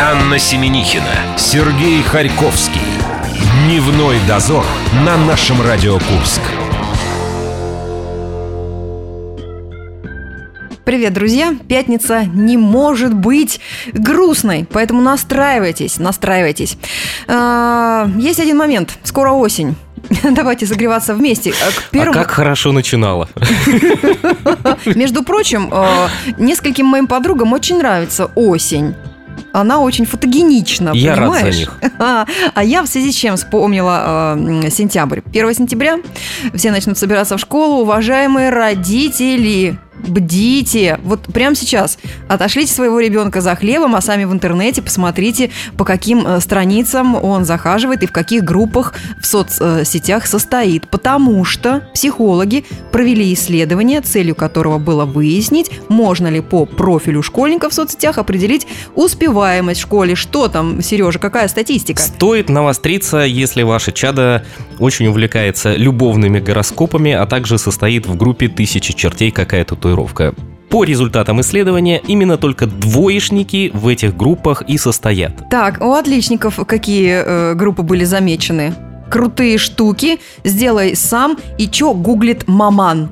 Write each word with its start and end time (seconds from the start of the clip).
Анна 0.00 0.38
Семенихина, 0.38 1.36
Сергей 1.36 2.02
Харьковский. 2.02 2.80
Дневной 3.66 4.16
дозор 4.28 4.64
на 5.04 5.16
нашем 5.16 5.62
Радио 5.62 5.94
Курск. 5.98 6.40
Привет, 10.84 11.14
друзья! 11.14 11.54
Пятница 11.66 12.24
не 12.24 12.56
может 12.58 13.14
быть 13.14 13.60
грустной, 13.92 14.66
поэтому 14.70 15.00
настраивайтесь, 15.00 15.98
настраивайтесь. 15.98 16.76
А, 17.26 18.06
Есть 18.18 18.38
один 18.40 18.58
момент. 18.58 18.98
Скоро 19.02 19.30
осень. 19.32 19.76
Давайте 20.22 20.66
согреваться 20.66 21.14
вместе. 21.14 21.50
А 21.52 21.70
К 21.70 21.78
А 21.78 21.90
первому- 21.90 22.12
как 22.12 22.30
хорошо 22.32 22.72
начинала. 22.72 23.28
Между 24.94 25.22
прочим, 25.24 25.70
э, 25.72 26.08
нескольким 26.36 26.84
моим 26.86 27.06
подругам 27.06 27.52
очень 27.54 27.78
нравится 27.78 28.30
осень. 28.34 28.94
Она 29.54 29.78
очень 29.78 30.04
фотогенична, 30.04 30.90
Я 30.94 31.14
рад 31.14 31.32
за 31.32 31.38
понимаешь? 31.38 31.56
них. 31.56 31.78
А, 31.98 32.64
я 32.64 32.82
в 32.82 32.88
связи 32.88 33.12
с 33.12 33.14
чем 33.14 33.36
вспомнила 33.36 34.34
э, 34.36 34.70
сентябрь. 34.70 35.20
1 35.32 35.54
сентября 35.54 35.98
все 36.54 36.72
начнут 36.72 36.98
собираться 36.98 37.36
в 37.36 37.40
школу. 37.40 37.82
Уважаемые 37.82 38.50
родители, 38.50 39.78
бдите. 40.08 40.98
Вот 41.04 41.22
прямо 41.32 41.54
сейчас 41.54 41.98
отошлите 42.28 42.72
своего 42.72 43.00
ребенка 43.00 43.40
за 43.40 43.54
хлебом, 43.54 43.94
а 43.94 44.00
сами 44.00 44.24
в 44.24 44.32
интернете 44.32 44.82
посмотрите, 44.82 45.50
по 45.76 45.84
каким 45.84 46.26
э, 46.26 46.40
страницам 46.40 47.14
он 47.14 47.44
захаживает 47.44 48.02
и 48.02 48.06
в 48.06 48.12
каких 48.12 48.44
группах 48.44 48.94
в 49.20 49.26
соцсетях 49.26 50.26
состоит. 50.26 50.88
Потому 50.88 51.44
что 51.44 51.88
психологи 51.94 52.64
провели 52.92 53.32
исследование, 53.32 54.00
целью 54.00 54.34
которого 54.34 54.78
было 54.78 55.04
выяснить, 55.04 55.70
можно 55.88 56.28
ли 56.28 56.40
по 56.40 56.66
профилю 56.66 57.22
школьника 57.22 57.70
в 57.70 57.74
соцсетях 57.74 58.18
определить 58.18 58.66
успеваемость 58.94 59.80
в 59.80 59.82
школе. 59.82 60.14
Что 60.14 60.48
там, 60.48 60.82
Сережа, 60.82 61.18
какая 61.18 61.48
статистика? 61.48 62.00
Стоит 62.00 62.48
навостриться, 62.48 63.18
если 63.18 63.62
ваше 63.62 63.92
чадо 63.92 64.44
очень 64.78 65.06
увлекается 65.06 65.74
любовными 65.76 66.40
гороскопами, 66.40 67.12
а 67.12 67.26
также 67.26 67.58
состоит 67.58 68.06
в 68.06 68.16
группе 68.16 68.48
«Тысячи 68.48 68.92
чертей. 68.92 69.30
Какая 69.30 69.64
татуировка». 69.94 70.34
По 70.70 70.82
результатам 70.82 71.40
исследования, 71.40 72.00
именно 72.08 72.36
только 72.36 72.66
двоечники 72.66 73.70
в 73.72 73.86
этих 73.86 74.16
группах 74.16 74.62
и 74.66 74.76
состоят. 74.76 75.48
Так, 75.48 75.80
у 75.80 75.92
отличников 75.92 76.58
какие 76.66 77.22
э, 77.24 77.54
группы 77.54 77.82
были 77.82 78.04
замечены? 78.04 78.74
Крутые 79.08 79.58
штуки, 79.58 80.18
сделай 80.42 80.96
сам 80.96 81.38
и 81.58 81.68
чё 81.68 81.94
гуглит 81.94 82.48
маман. 82.48 83.08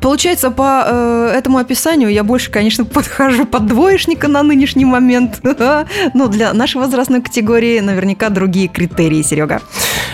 Получается, 0.00 0.50
по 0.50 0.84
э, 0.86 1.32
этому 1.36 1.58
описанию 1.58 2.10
я 2.10 2.24
больше, 2.24 2.50
конечно, 2.50 2.84
подхожу 2.94 3.46
под 3.46 3.66
двоечника 3.66 4.28
на 4.28 4.42
нынешний 4.42 4.84
момент. 4.84 5.40
Но 6.14 6.28
для 6.28 6.52
нашей 6.52 6.78
возрастной 6.78 7.22
категории 7.22 7.80
наверняка 7.80 8.28
другие 8.30 8.68
критерии, 8.68 9.22
Серега. 9.22 9.60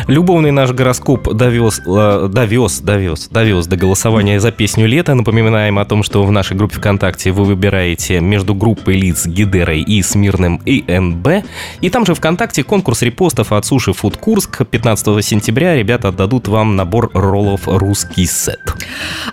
Любовный 0.06 0.50
наш 0.50 0.72
гороскоп 0.72 1.34
довез, 1.34 1.80
э, 1.86 2.28
довез, 2.32 2.80
довез, 2.80 3.28
довез 3.28 3.66
до 3.66 3.76
голосования 3.76 4.40
за 4.40 4.50
песню 4.50 4.86
лета. 4.86 5.14
Напоминаем 5.14 5.78
о 5.78 5.84
том, 5.84 6.02
что 6.02 6.24
в 6.24 6.32
нашей 6.32 6.56
группе 6.56 6.76
ВКонтакте 6.76 7.32
вы 7.32 7.44
выбираете 7.44 8.20
между 8.20 8.54
группой 8.54 8.94
лиц 8.94 9.26
Гидерой 9.26 9.82
и 9.82 10.02
Смирным 10.02 10.60
ИНБ. 10.64 11.44
И 11.80 11.90
там 11.90 12.06
же 12.06 12.14
ВКонтакте 12.14 12.64
конкурс 12.64 13.02
репостов 13.02 13.52
от 13.52 13.64
Суши 13.64 13.92
Фуд 13.92 14.16
Курск. 14.16 14.66
15 14.66 15.24
сентября 15.24 15.74
ребята 15.76 16.08
отдадут 16.08 16.48
вам 16.48 16.76
набор 16.76 17.10
роллов 17.14 17.62
«Русский 17.66 18.26
сет». 18.26 18.60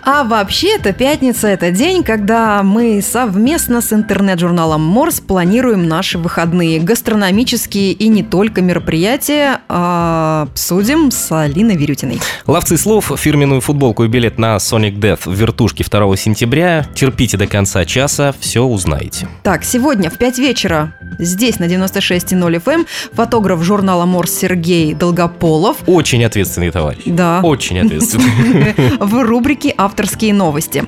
А 0.04 0.24
вообще-то 0.24 0.92
пятница– 0.92 1.48
это 1.48 1.70
день, 1.70 2.02
когда 2.02 2.62
мы 2.62 3.02
совместно 3.02 3.80
с 3.80 3.92
интернет-журналом 3.92 4.82
Морс 4.82 5.20
планируем 5.20 5.88
наши 5.88 6.18
выходные. 6.18 6.80
Гастрономические 6.80 7.92
и 7.92 8.08
не 8.08 8.22
только 8.22 8.62
мероприятия 8.62 9.60
а, 9.68 10.48
обсудим 10.50 11.10
с 11.10 11.30
Алиной 11.32 11.76
Вирютиной. 11.76 12.20
Ловцы 12.46 12.76
слов, 12.76 13.12
фирменную 13.16 13.60
футболку 13.60 14.04
и 14.04 14.08
билет 14.08 14.38
на 14.38 14.56
Sonic 14.56 14.98
Death 14.98 15.20
в 15.24 15.32
вертушке 15.32 15.84
2 15.84 16.16
сентября. 16.16 16.86
Терпите 16.94 17.36
до 17.36 17.46
конца 17.46 17.84
часа, 17.84 18.34
все 18.38 18.62
узнаете. 18.62 19.28
Так, 19.42 19.64
сегодня 19.64 20.10
в 20.10 20.18
5 20.18 20.38
вечера 20.38 20.94
здесь 21.18 21.58
на 21.58 21.64
96.0 21.64 22.62
FM 22.62 22.86
фотограф 23.12 23.62
журнала 23.62 24.06
Морс 24.06 24.32
Сергей 24.32 24.94
Долгополов. 24.94 25.78
Очень 25.86 26.24
ответственный 26.24 26.70
товарищ. 26.70 27.02
Да. 27.06 27.40
Очень 27.42 27.80
ответственный. 27.80 28.74
в 29.00 29.22
рубрике 29.22 29.70
«Авторские 29.88 30.34
новости». 30.34 30.84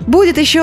Будет 0.00 0.36
еще 0.36 0.60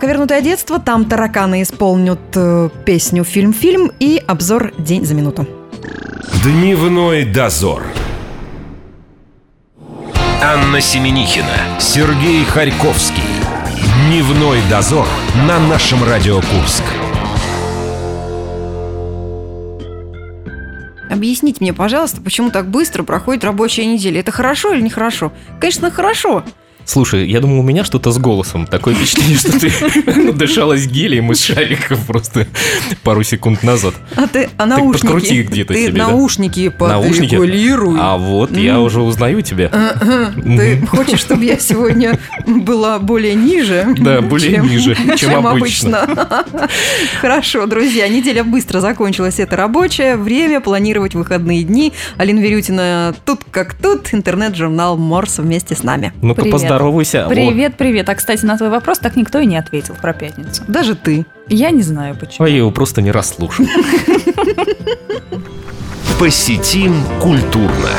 «Ковернутое 0.00 0.40
детство», 0.40 0.80
там 0.80 1.04
тараканы 1.04 1.62
исполнят 1.62 2.18
э, 2.34 2.70
песню 2.84 3.22
«Фильм-фильм» 3.22 3.92
и 4.00 4.20
обзор 4.26 4.72
«День 4.78 5.04
за 5.06 5.14
минуту». 5.14 5.46
Дневной 6.42 7.24
дозор. 7.24 7.84
Анна 10.42 10.80
Семенихина, 10.80 11.78
Сергей 11.78 12.44
Харьковский. 12.44 13.22
Дневной 14.08 14.58
дозор 14.68 15.06
на 15.46 15.60
нашем 15.60 16.02
Радио 16.02 16.40
Курск. 16.40 16.82
Объясните 21.08 21.58
мне, 21.60 21.72
пожалуйста, 21.72 22.20
почему 22.20 22.50
так 22.50 22.68
быстро 22.68 23.04
проходит 23.04 23.44
рабочая 23.44 23.86
неделя? 23.86 24.18
Это 24.18 24.32
хорошо 24.32 24.72
или 24.72 24.80
нехорошо? 24.80 25.30
Конечно, 25.60 25.92
хорошо. 25.92 26.42
Слушай, 26.84 27.28
я 27.28 27.40
думал, 27.40 27.60
у 27.60 27.62
меня 27.62 27.84
что-то 27.84 28.10
с 28.10 28.18
голосом. 28.18 28.66
Такое 28.66 28.94
впечатление, 28.94 29.38
что 29.38 29.58
ты 29.58 30.32
дышалась 30.32 30.86
гелием 30.86 31.30
из 31.32 31.42
шариков 31.42 32.04
просто 32.06 32.46
пару 33.02 33.22
секунд 33.22 33.62
назад. 33.62 33.94
А 34.16 34.26
ты, 34.26 34.50
а 34.56 34.66
наушники? 34.66 35.02
подкрути 35.02 35.34
их 35.40 35.50
где-то 35.50 35.74
Ты 35.74 35.86
себе, 35.86 35.98
наушники 35.98 36.68
подрегулируй. 36.68 37.96
А 38.00 38.16
вот 38.16 38.56
я 38.56 38.80
уже 38.80 39.00
узнаю 39.00 39.42
тебя. 39.42 39.70
Ты 40.34 40.84
хочешь, 40.86 41.20
чтобы 41.20 41.44
я 41.44 41.58
сегодня 41.58 42.18
была 42.46 42.98
более 42.98 43.34
ниже? 43.34 43.86
Да, 43.98 44.20
более 44.20 44.58
ниже, 44.58 44.96
чем 45.16 45.46
обычно. 45.46 46.08
Хорошо, 47.20 47.66
друзья, 47.66 48.08
неделя 48.08 48.44
быстро 48.44 48.80
закончилась. 48.80 49.38
Это 49.38 49.56
рабочее 49.56 50.16
время, 50.16 50.60
планировать 50.60 51.14
выходные 51.14 51.62
дни. 51.62 51.92
Алина 52.16 52.40
Верютина 52.40 53.14
тут 53.24 53.40
как 53.50 53.74
тут, 53.74 54.12
интернет-журнал 54.12 54.96
Морс 54.96 55.38
вместе 55.38 55.74
с 55.74 55.82
нами. 55.82 56.12
Ну-ка, 56.22 56.42
Привет. 56.42 56.52
Поздоровайся. 56.72 57.26
О, 57.26 57.28
Привет, 57.28 57.76
привет. 57.76 58.08
А, 58.08 58.14
кстати, 58.14 58.44
на 58.44 58.56
твой 58.56 58.70
вопрос 58.70 58.98
так 58.98 59.16
никто 59.16 59.38
и 59.38 59.46
не 59.46 59.56
ответил 59.56 59.94
про 59.94 60.12
пятницу. 60.12 60.62
Даже 60.68 60.94
ты. 60.94 61.26
Я 61.48 61.70
не 61.70 61.82
знаю, 61.82 62.16
почему. 62.16 62.46
А 62.46 62.48
я 62.48 62.58
его 62.58 62.70
просто 62.70 63.02
не 63.02 63.10
расслушал. 63.10 63.66
Посетим 66.18 66.94
культурно. 67.20 67.90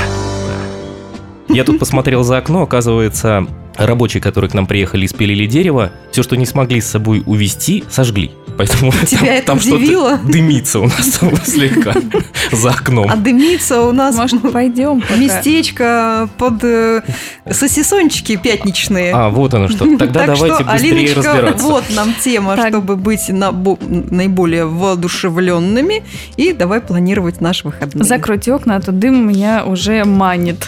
Я 1.50 1.64
тут 1.64 1.80
посмотрел 1.80 2.24
за 2.24 2.38
окно, 2.38 2.64
оказывается, 2.64 3.46
рабочие, 3.76 4.22
которые 4.22 4.50
к 4.50 4.54
нам 4.54 4.66
приехали 4.66 5.06
и 5.06 5.08
спилили 5.08 5.46
дерево, 5.46 5.92
все, 6.12 6.24
что 6.24 6.36
не 6.36 6.46
смогли 6.46 6.82
с 6.82 6.88
собой 6.88 7.22
увезти, 7.26 7.84
сожгли. 7.90 8.32
Поэтому 8.58 8.92
Тебя 9.08 9.20
там, 9.20 9.28
это 9.30 9.46
там 9.48 9.60
что-то 9.60 9.76
удивило? 9.78 10.18
дымится 10.24 10.80
у 10.80 10.84
нас 10.86 11.20
слегка 11.46 11.94
за 12.52 12.70
окном. 12.70 13.08
А 13.10 13.16
дымится 13.16 13.82
у 13.82 13.92
нас 13.92 14.16
Может, 14.16 14.52
пойдем 14.52 15.02
пока? 15.02 15.16
местечко 15.16 16.30
под 16.38 16.64
э, 16.64 17.02
сосисончики 17.50 18.36
пятничные. 18.36 19.14
А, 19.14 19.30
вот 19.30 19.54
оно 19.54 19.68
что. 19.68 19.86
Тогда 19.98 20.26
так 20.26 20.28
давайте 20.38 20.56
что, 20.64 20.72
быстрее 20.72 20.92
Алиночка, 20.92 21.32
разбираться. 21.34 21.66
вот 21.66 21.84
нам 21.96 22.14
тема, 22.22 22.56
Так. 22.56 22.70
чтобы 22.70 22.96
быть 22.96 23.30
наиболее 23.30 24.66
воодушевленными. 24.66 26.04
И 26.38 26.54
давай 26.54 26.82
планировать 26.82 27.42
наши 27.42 27.66
выходные. 27.68 28.04
Закройте 28.04 28.54
окна, 28.54 28.76
а 28.78 28.82
то 28.82 28.92
дым 28.92 29.28
меня 29.28 29.64
уже 29.66 30.04
манит. 30.06 30.68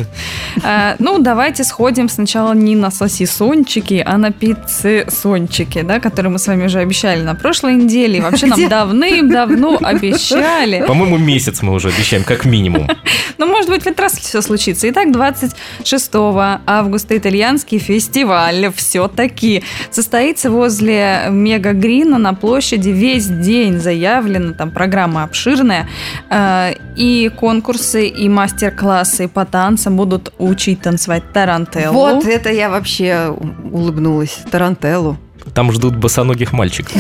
А, 0.64 0.96
ну, 1.00 1.20
давайте 1.20 1.64
сходим 1.64 2.10
сначала 2.10 2.54
не 2.54 2.76
на 2.76 2.92
сосисончики, 2.92 4.04
а 4.06 4.18
на 4.18 4.32
пиццы-сончики, 4.32 5.82
да, 5.84 6.00
которые 6.00 6.32
мы 6.32 6.40
с 6.40 6.48
вами 6.48 6.66
уже 6.66 6.80
обещали 6.80 7.22
на 7.22 7.36
прошлой 7.36 7.75
неделе. 7.76 8.18
И 8.18 8.22
вообще 8.22 8.48
Где? 8.48 8.68
нам 8.68 8.70
давным-давно 8.70 9.78
обещали. 9.82 10.84
По-моему, 10.88 11.18
месяц 11.18 11.62
мы 11.62 11.74
уже 11.74 11.90
обещаем, 11.90 12.24
как 12.24 12.46
минимум. 12.46 12.90
Ну, 13.38 13.48
может 13.48 13.70
быть, 13.70 13.84
в 13.84 13.88
этот 13.88 14.00
раз 14.00 14.18
все 14.18 14.42
случится. 14.42 14.90
Итак, 14.90 15.12
26 15.12 16.12
августа 16.16 17.18
итальянский 17.18 17.80
фестиваль 17.80 18.72
все-таки 18.74 19.62
состоится 19.92 20.50
возле 20.50 21.26
Мега 21.30 21.74
Грина 21.74 22.18
на 22.18 22.34
площади 22.34 22.92
весь 22.92 23.28
день 23.28 23.82
заявлено, 23.82 24.54
там 24.54 24.72
программа 24.72 25.26
обширная, 25.26 25.90
Э, 26.30 26.74
и 26.96 27.30
конкурсы, 27.36 28.08
и 28.08 28.30
мастер-классы 28.30 29.28
по 29.28 29.46
танцам 29.46 29.98
будут 29.98 30.34
учить 30.38 30.82
танцевать 30.82 31.24
тарантеллу. 31.34 31.94
Вот 31.94 32.26
это 32.26 32.50
я 32.52 32.70
вообще 32.70 33.36
улыбнулась. 33.72 34.40
Тарантеллу. 34.50 35.18
Там 35.54 35.72
ждут 35.72 35.96
босоногих 35.96 36.52
мальчиков. 36.54 36.94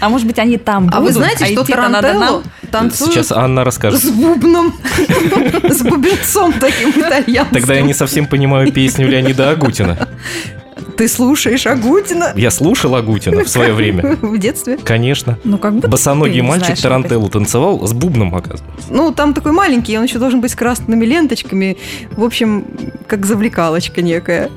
А 0.00 0.08
может 0.08 0.26
быть, 0.26 0.38
они 0.38 0.56
там 0.56 0.84
будут? 0.86 0.98
А 0.98 1.00
вы 1.00 1.12
знаете, 1.12 1.44
что 1.44 1.62
идти-то 1.62 1.88
надо 1.88 2.08
тарантеллу 2.08 2.42
нам? 2.42 2.70
танцуют 2.70 3.12
Сейчас 3.12 3.32
Анна 3.32 3.64
расскажет. 3.64 4.00
с 4.02 4.10
бубном, 4.10 4.74
с 5.68 5.82
бубенцом 5.82 6.52
таким 6.54 6.90
итальянским. 6.90 7.54
Тогда 7.54 7.74
я 7.74 7.82
не 7.82 7.94
совсем 7.94 8.26
понимаю 8.26 8.72
песню 8.72 9.08
Леонида 9.08 9.50
Агутина. 9.50 10.08
Ты 10.96 11.08
слушаешь 11.08 11.66
Агутина 11.66 12.34
Я 12.36 12.50
слушал 12.50 12.94
Агутина 12.94 13.44
в 13.44 13.48
свое 13.48 13.72
время. 13.72 14.16
в 14.20 14.36
детстве? 14.36 14.76
Конечно. 14.76 15.38
Ну, 15.44 15.56
как 15.56 15.74
будто 15.74 15.88
Босоногий 15.88 16.42
мальчик 16.42 16.78
тарантеллу 16.78 17.30
танцевал 17.30 17.86
с 17.86 17.92
бубном, 17.94 18.34
оказывается. 18.34 18.86
Ну, 18.90 19.10
там 19.10 19.32
такой 19.32 19.52
маленький, 19.52 19.96
он 19.96 20.04
еще 20.04 20.18
должен 20.18 20.42
быть 20.42 20.50
с 20.50 20.54
красными 20.54 21.06
ленточками. 21.06 21.78
В 22.12 22.22
общем, 22.22 22.66
как 23.06 23.24
завлекалочка 23.24 24.02
некая. 24.02 24.50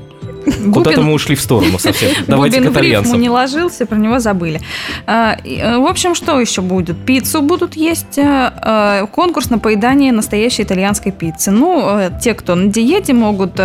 Куда-то 0.72 1.02
мы 1.02 1.12
ушли 1.12 1.34
в 1.34 1.40
сторону 1.40 1.78
совсем. 1.78 2.10
Давайте 2.26 2.60
к 2.60 2.64
Губин 2.64 2.72
рифму 2.72 2.80
итальянцам. 2.80 3.20
не 3.20 3.30
ложился, 3.30 3.86
про 3.86 3.96
него 3.96 4.18
забыли. 4.18 4.60
А, 5.06 5.36
э, 5.44 5.78
В 5.78 5.86
общем, 5.86 6.14
что 6.14 6.40
еще 6.40 6.60
будет? 6.60 6.96
Пиццу 7.04 7.42
будут 7.42 7.74
есть, 7.76 8.18
э, 8.18 8.52
э, 8.62 9.06
конкурс 9.12 9.50
на 9.50 9.58
поедание 9.58 10.12
настоящей 10.12 10.62
итальянской 10.62 11.12
пиццы. 11.12 11.50
Ну, 11.50 12.00
те, 12.20 12.34
кто 12.34 12.54
на 12.54 12.66
диете, 12.66 13.12
могут 13.12 13.58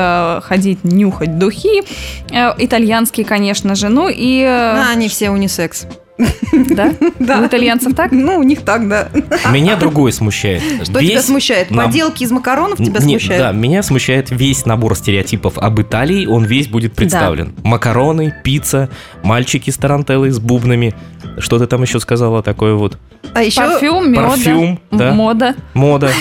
ходить 0.44 0.84
нюхать 0.84 1.38
духи, 1.38 1.84
итальянские, 2.31 3.26
конечно 3.26 3.76
же. 3.76 3.90
Ну 3.90 4.10
и... 4.10 4.44
А, 4.44 4.92
они 4.92 5.10
все 5.10 5.30
унисекс. 5.30 5.88
Да? 6.69 6.94
Да. 7.19 7.39
У 7.42 7.48
итальянцев 7.48 7.94
так? 7.95 8.12
Ну, 8.12 8.38
у 8.38 8.44
них 8.44 8.62
так, 8.62 8.88
да. 8.88 9.10
Меня 9.51 9.75
другое 9.75 10.12
смущает. 10.12 10.62
Что 10.83 11.00
тебя 11.00 11.21
смущает? 11.21 11.69
нам- 11.71 11.88
Поделки 11.88 12.24
из 12.24 12.31
макаронов 12.31 12.77
тебя 12.77 13.00
Не, 13.01 13.19
смущают? 13.19 13.42
Да, 13.44 13.51
меня 13.51 13.83
смущает 13.83 14.30
весь 14.31 14.66
набор 14.66 14.95
стереотипов 14.95 15.57
об 15.57 15.80
Италии, 15.81 16.25
он 16.25 16.45
весь 16.45 16.68
будет 16.68 16.94
представлен. 16.94 17.54
Макароны, 17.63 18.33
пицца, 18.44 18.89
мальчики 19.24 19.69
с 19.69 19.77
тарантеллой, 19.77 20.31
с 20.31 20.39
бубнами. 20.39 20.94
Что 21.38 21.60
ты 21.60 21.68
там 21.68 21.81
еще 21.83 22.00
сказала 22.00 22.42
такое 22.42 22.74
вот? 22.74 22.98
А 23.33 23.44
еще 23.44 23.62
Парфюм, 23.62 24.16
Парфюм, 24.16 24.80
да. 24.92 25.12
мода. 25.13 25.56
Мода. 25.74 26.12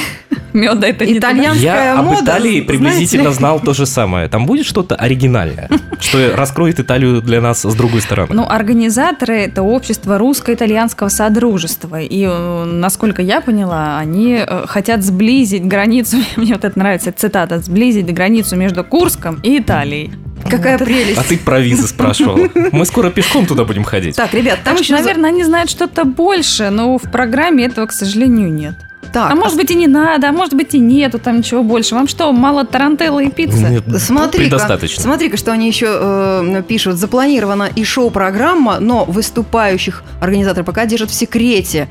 Меда 0.58 0.86
это 0.88 1.06
не 1.06 1.14
Итальян- 1.18 1.54
туда. 1.54 1.60
Я 1.60 1.74
Итальянская 1.74 1.98
об 1.98 2.04
мода, 2.06 2.24
Италии 2.24 2.50
знаете 2.50 2.62
приблизительно 2.66 3.28
ли. 3.28 3.34
знал 3.34 3.60
то 3.60 3.74
же 3.74 3.86
самое. 3.86 4.28
Там 4.28 4.46
будет 4.46 4.66
что-то 4.66 4.94
оригинальное, 4.96 5.68
что 6.00 6.36
раскроет 6.36 6.80
Италию 6.80 7.22
для 7.22 7.40
нас 7.40 7.62
с 7.62 7.74
другой 7.74 8.00
стороны. 8.00 8.28
Ну, 8.34 8.44
организаторы 8.48 9.36
это 9.38 9.62
общество 9.62 10.18
русско-итальянского 10.18 11.08
содружества. 11.08 12.00
И, 12.00 12.24
э, 12.28 12.64
насколько 12.64 13.22
я 13.22 13.40
поняла, 13.40 13.98
они 13.98 14.42
э, 14.46 14.64
хотят 14.66 15.02
сблизить 15.04 15.64
границу, 15.66 16.16
мне 16.36 16.54
вот 16.54 16.64
это 16.64 16.78
нравится, 16.78 17.12
цитата, 17.12 17.58
сблизить 17.58 18.12
границу 18.12 18.56
между 18.56 18.84
Курском 18.84 19.40
и 19.42 19.58
Италией. 19.58 20.12
какая 20.48 20.78
Вот. 20.78 20.86
прелесть. 20.86 21.18
А 21.18 21.22
ты 21.24 21.36
про 21.38 21.60
визы 21.60 21.86
спрашивал. 21.88 22.38
Мы 22.72 22.84
скоро 22.86 23.10
пешком 23.10 23.44
туда 23.46 23.64
будем 23.64 23.84
ходить. 23.84 24.16
Так, 24.16 24.32
ребят, 24.34 24.60
там 24.64 24.74
Так 24.74 24.82
еще... 24.84 24.94
за- 24.96 25.00
наверное, 25.02 25.30
они 25.30 25.44
знают 25.44 25.68
что-то 25.70 26.04
больше, 26.04 26.70
но 26.70 26.96
в 26.98 27.02
программе 27.10 27.64
этого, 27.66 27.86
к 27.86 27.92
сожалению, 27.92 28.52
нет. 28.52 28.74
Так, 29.12 29.32
а 29.32 29.34
может 29.34 29.56
быть 29.56 29.70
и 29.70 29.74
не 29.74 29.86
надо, 29.86 30.28
а 30.28 30.32
может 30.32 30.54
быть 30.54 30.74
и 30.74 30.78
нету 30.78 31.18
там 31.18 31.38
ничего 31.38 31.62
больше. 31.62 31.94
Вам 31.94 32.08
что, 32.08 32.30
мало 32.32 32.64
тарантелла 32.64 33.20
и 33.20 33.30
пиццы? 33.30 33.58
Нет, 33.58 33.84
Смотри-ка, 34.00 34.50
предостаточно. 34.50 35.02
смотри-ка, 35.02 35.36
что 35.36 35.52
они 35.52 35.66
еще 35.66 35.86
э, 35.88 36.62
пишут. 36.66 36.96
Запланирована 36.96 37.70
и 37.74 37.84
шоу-программа, 37.84 38.80
но 38.80 39.04
выступающих 39.04 40.02
организаторы 40.20 40.64
пока 40.64 40.84
держат 40.86 41.10
в 41.10 41.14
секрете. 41.14 41.88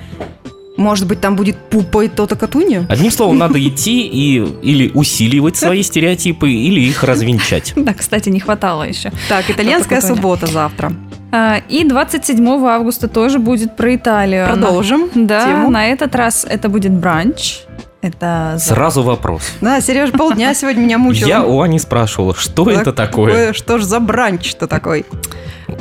Может 0.78 1.08
быть, 1.08 1.20
там 1.20 1.36
будет 1.36 1.58
пупа 1.58 2.06
и 2.06 2.08
то-то 2.08 2.36
катунья? 2.36 2.86
Одним 2.88 3.10
словом, 3.12 3.38
надо 3.40 3.60
идти 3.66 4.06
и 4.06 4.38
или 4.62 4.92
усиливать 4.94 5.58
свои 5.58 5.82
стереотипы, 5.82 6.52
или 6.52 6.80
их 6.82 7.04
развенчать. 7.04 7.74
Да, 7.88 7.94
кстати, 7.94 8.30
не 8.30 8.40
хватало 8.40 8.84
еще. 8.84 9.12
Так, 9.30 9.50
итальянская 9.50 10.02
суббота 10.02 10.46
завтра. 10.46 10.92
А, 11.32 11.58
И 11.68 11.84
27 11.84 12.48
августа 12.66 13.08
тоже 13.08 13.40
будет 13.40 13.76
про 13.76 13.96
Италию. 13.96 14.46
Продолжим 14.48 15.10
Да, 15.14 15.46
тему. 15.46 15.70
на 15.70 15.88
этот 15.88 16.16
раз 16.16 16.46
это 16.50 16.70
будет 16.70 16.92
бранч. 16.94 17.60
Это 18.02 18.58
Сразу 18.60 19.02
вопрос. 19.02 19.42
Да, 19.60 19.82
Сереж 19.82 20.12
полдня 20.12 20.54
сегодня 20.54 20.82
меня 20.82 20.98
мучил. 20.98 21.28
Я 21.28 21.44
у 21.44 21.60
Ани 21.62 21.80
спрашивала, 21.80 22.36
что 22.36 22.64
Так, 22.64 22.82
это 22.82 22.94
такое? 22.94 23.54
Что 23.54 23.80
ж 23.80 23.84
за 23.84 24.00
бранч-то 24.00 24.68
такой? 24.68 25.06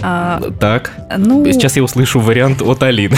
а, 0.02 0.40
Так, 0.58 0.93
ну, 1.16 1.44
сейчас 1.52 1.76
я 1.76 1.84
услышу 1.84 2.19
вариант 2.20 2.62
от 2.62 2.82
Алины. 2.82 3.16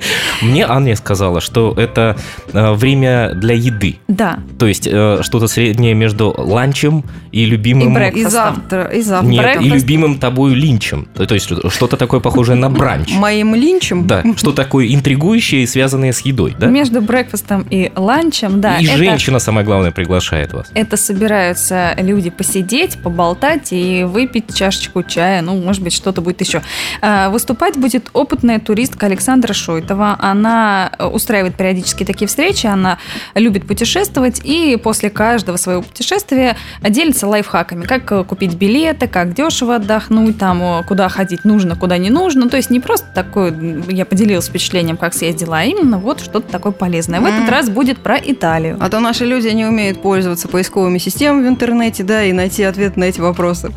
Мне 0.42 0.66
Аня 0.66 0.96
сказала, 0.96 1.40
что 1.40 1.74
это 1.76 2.16
э, 2.52 2.72
время 2.72 3.32
для 3.34 3.54
еды. 3.54 3.96
да. 4.08 4.38
То 4.58 4.66
есть 4.66 4.86
э, 4.90 5.18
что-то 5.22 5.46
среднее 5.48 5.94
между 5.94 6.34
ланчем 6.36 7.04
и 7.32 7.44
любимым... 7.44 7.96
И 7.98 8.24
завтра, 8.24 8.84
и 8.84 9.02
завтра. 9.02 9.28
Нет, 9.28 9.62
и 9.62 9.68
любимым 9.68 10.18
тобой 10.18 10.54
линчем. 10.54 11.08
То 11.14 11.34
есть 11.34 11.46
что-то 11.72 11.96
такое 11.96 12.20
похожее 12.20 12.56
на 12.56 12.68
бранч. 12.70 13.12
Моим 13.14 13.54
линчем? 13.54 14.06
Да, 14.06 14.22
что 14.36 14.52
такое 14.52 14.92
интригующее 14.94 15.62
и 15.62 15.66
связанное 15.66 16.12
с 16.12 16.20
едой, 16.20 16.54
да? 16.58 16.66
Между 16.66 17.00
брекфастом 17.00 17.66
и 17.70 17.92
ланчем, 17.96 18.60
да. 18.60 18.78
И 18.78 18.86
это, 18.86 18.96
женщина, 18.96 19.38
самое 19.38 19.64
главное, 19.66 19.90
приглашает 19.90 20.52
вас. 20.52 20.66
это 20.74 20.96
собираются 20.96 21.94
люди 21.98 22.30
посидеть, 22.30 22.98
поболтать 23.02 23.72
и 23.72 24.04
выпить 24.04 24.54
чашечку 24.54 25.02
чая. 25.02 25.42
Ну, 25.42 25.56
может 25.60 25.82
быть, 25.82 25.92
что-то 25.92 26.20
будет 26.20 26.40
еще. 26.40 26.62
А, 27.00 27.30
Выступать 27.30 27.76
будет 27.76 28.08
опытная 28.12 28.58
туристка 28.58 29.06
Александра 29.06 29.52
Шойтова. 29.90 30.16
Она 30.18 30.92
э, 30.98 31.06
устраивает 31.06 31.56
периодически 31.56 32.04
такие 32.04 32.28
встречи, 32.28 32.66
она 32.66 32.98
любит 33.34 33.66
путешествовать 33.66 34.40
и 34.44 34.78
после 34.82 35.10
каждого 35.10 35.56
своего 35.56 35.82
путешествия 35.82 36.56
делится 36.82 37.26
лайфхаками, 37.26 37.84
как 37.84 38.10
э, 38.12 38.24
купить 38.24 38.54
билеты, 38.54 39.08
как 39.08 39.34
дешево 39.34 39.76
отдохнуть, 39.76 40.38
там, 40.38 40.84
куда 40.86 41.08
ходить 41.08 41.44
нужно, 41.44 41.76
куда 41.76 41.98
не 41.98 42.10
нужно. 42.10 42.48
То 42.48 42.56
есть 42.56 42.70
не 42.70 42.80
просто 42.80 43.06
такое, 43.14 43.54
я 43.88 44.04
поделилась 44.04 44.48
впечатлением, 44.48 44.96
как 44.96 45.14
съездила, 45.14 45.58
а 45.58 45.64
именно 45.64 45.98
вот 45.98 46.20
что-то 46.20 46.50
такое 46.50 46.72
полезное. 46.72 47.20
В 47.20 47.26
этот 47.26 47.48
раз 47.48 47.68
будет 47.68 47.98
про 47.98 48.16
Италию. 48.16 48.76
А 48.80 48.88
то 48.88 49.00
наши 49.00 49.24
люди 49.24 49.48
не 49.48 49.64
умеют 49.64 50.02
пользоваться 50.02 50.48
поисковыми 50.48 50.98
системами 50.98 51.46
в 51.46 51.48
интернете, 51.48 52.02
да, 52.02 52.24
и 52.24 52.32
найти 52.32 52.62
ответ 52.62 52.96
на 52.96 53.04
эти 53.04 53.20
вопросы. 53.20 53.72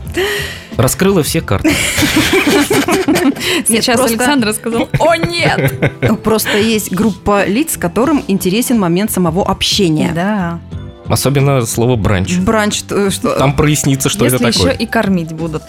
Раскрыла 0.78 1.22
все 1.24 1.42
карты. 1.42 1.70
Сейчас 3.68 4.00
Александр 4.00 4.54
сказал, 4.54 4.90
о 5.00 5.16
нет! 5.16 5.74
Просто 6.24 6.58
есть 6.58 6.92
группа 6.92 7.46
лиц, 7.46 7.78
которым 7.78 8.24
интересен 8.28 8.80
момент 8.80 9.12
самого 9.12 9.46
общения. 9.46 10.12
Да. 10.14 10.60
Особенно 11.08 11.66
слово 11.66 11.96
бранч. 11.98 12.38
Бранч, 12.38 12.84
э, 12.90 13.10
что... 13.10 13.36
Там 13.36 13.56
прояснится, 13.56 14.08
что 14.08 14.24
Если 14.24 14.40
это 14.40 14.48
еще 14.48 14.70
такое. 14.70 14.74
и 14.74 14.86
кормить 14.86 15.34
будут. 15.34 15.64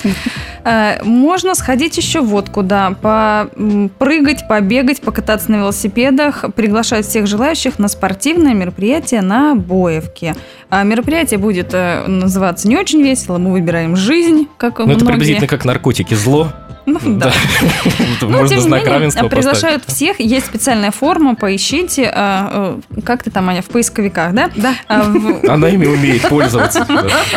Э, 0.64 1.02
Можно 1.02 1.54
сходить 1.54 1.96
еще 1.96 2.20
вот 2.20 2.48
куда. 2.50 2.90
Прыгать, 3.98 4.48
побегать, 4.48 5.00
покататься 5.00 5.50
на 5.50 5.56
велосипедах. 5.56 6.44
Приглашают 6.54 7.06
всех 7.06 7.26
желающих 7.26 7.78
на 7.78 7.88
спортивное 7.88 8.54
мероприятие 8.54 9.22
на 9.22 9.54
Боевке. 9.54 10.34
А 10.70 10.84
Мероприятие 10.84 11.38
будет 11.38 11.74
э, 11.74 12.06
называться 12.06 12.68
не 12.68 12.76
очень 12.76 13.02
весело. 13.02 13.38
Мы 13.38 13.50
выбираем 13.52 13.96
жизнь, 13.96 14.46
как 14.56 14.78
Ну, 14.78 14.92
это 14.92 15.04
приблизительно 15.04 15.48
как 15.48 15.64
наркотики. 15.64 16.14
Зло. 16.14 16.52
Ну, 16.86 16.98
да. 17.04 17.32
Но, 18.20 18.28
Можно 18.28 18.48
тем 18.48 18.58
не 18.58 18.64
знак 18.64 18.80
менее, 18.80 18.94
равенства 18.94 19.28
приглашают 19.28 19.84
всех. 19.86 20.20
Есть 20.20 20.46
специальная 20.46 20.90
форма, 20.90 21.34
поищите. 21.34 22.10
а, 22.14 22.78
э, 22.96 23.00
Как 23.02 23.22
ты 23.22 23.30
там, 23.30 23.48
Аня, 23.48 23.62
в 23.62 23.66
поисковиках, 23.66 24.32
да? 24.34 24.50
Да. 24.54 24.74
А, 24.88 25.02
Она 25.48 25.68
ими 25.68 25.86
умеет 25.86 26.28
пользоваться. 26.28 26.86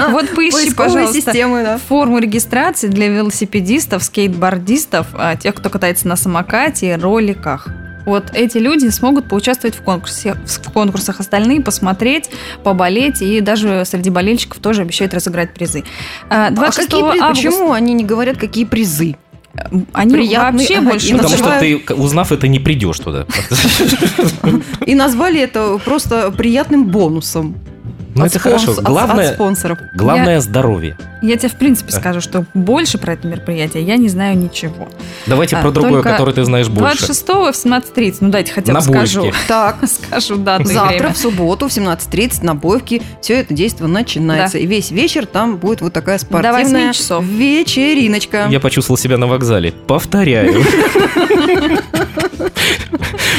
Вот 0.10 0.30
поищи, 0.32 0.74
пожалуйста, 0.74 1.80
форму 1.88 2.20
регистрации 2.20 2.88
для 2.88 3.08
велосипедистов, 3.08 4.04
скейтбордистов, 4.04 5.08
а, 5.14 5.36
тех, 5.36 5.56
кто 5.56 5.70
катается 5.70 6.08
на 6.08 6.16
самокате 6.16 6.96
роликах. 6.96 7.68
Вот 8.06 8.32
эти 8.34 8.58
люди 8.58 8.88
смогут 8.88 9.28
поучаствовать 9.28 9.76
в, 9.76 9.82
конкурсе, 9.82 10.36
в 10.46 10.72
конкурсах, 10.72 11.20
остальные 11.20 11.62
посмотреть, 11.62 12.30
поболеть, 12.64 13.22
и 13.22 13.42
даже 13.42 13.84
среди 13.86 14.10
болельщиков 14.10 14.60
тоже 14.60 14.84
обещают 14.84 15.14
разыграть 15.14 15.54
призы. 15.54 15.84
А, 16.30 16.48
А 16.48 16.52
26 16.52 16.88
какие 16.90 17.10
призы? 17.12 17.24
августа 17.26 17.50
Почему 17.50 17.72
они 17.74 17.94
не 17.94 18.06
говорят, 18.06 18.38
какие 18.38 18.64
призы? 18.64 19.18
Они 19.94 20.14
приятные, 20.14 20.60
вообще 20.60 20.78
ага, 20.78 20.90
больше 20.90 21.12
Потому 21.12 21.30
что 21.30 21.44
называют- 21.46 21.86
ты, 21.86 21.94
узнав 21.94 22.32
это, 22.32 22.48
не 22.48 22.60
придешь 22.60 23.00
туда. 23.00 23.26
И 24.86 24.96
назвали 24.96 25.42
это 25.42 25.78
просто 25.84 26.32
приятным 26.32 26.86
бонусом. 26.86 27.56
Ну, 28.18 28.24
От 28.26 28.32
это 28.36 28.40
спонс- 28.40 28.42
хорошо. 28.42 28.72
от- 28.72 28.80
от 28.80 28.86
Главное, 28.86 29.34
спонсоров. 29.34 29.80
главное 29.94 30.40
здоровье. 30.42 30.98
Я 31.22 31.36
тебе, 31.38 31.50
в 31.50 31.56
принципе, 31.56 31.92
скажу, 31.92 32.22
что 32.22 32.46
больше 32.54 32.98
про 32.98 33.14
это 33.14 33.28
мероприятие 33.28 33.84
я 33.84 33.98
не 33.98 34.10
знаю 34.10 34.38
ничего. 34.38 34.88
Давайте 35.26 35.56
А, 35.56 35.62
про 35.62 35.72
другое, 35.72 36.02
которое 36.02 36.34
ты 36.34 36.44
знаешь 36.44 36.68
больше. 36.68 36.98
26 37.06 37.28
в 37.28 37.56
17.30, 37.56 38.18
ну 38.22 38.30
дайте 38.30 38.52
хотя 38.54 38.68
бы 38.68 38.74
На 38.74 38.82
скажу. 38.82 39.22
Боевке. 39.22 39.38
Так, 39.48 39.78
Скажу 39.88 40.36
дату 40.38 40.66
завтра, 40.66 40.98
время. 40.98 41.14
в 41.14 41.18
субботу, 41.18 41.68
в 41.68 41.72
17.30 41.72 42.44
на 42.44 42.56
Боевке 42.56 43.02
все 43.22 43.36
это 43.40 43.54
действие 43.54 43.88
начинается. 43.88 44.58
Да. 44.58 44.64
И 44.64 44.68
весь 44.68 44.92
вечер 44.92 45.26
там 45.26 45.58
будет 45.58 45.82
вот 45.82 45.94
такая 45.94 46.18
спортивная 46.18 46.88
8 46.88 46.94
часов. 46.94 47.24
вечериночка. 47.26 48.48
Я 48.50 48.60
почувствовал 48.60 48.98
себя 48.98 49.18
на 49.18 49.28
вокзале. 49.28 49.72
Повторяю. 49.72 50.64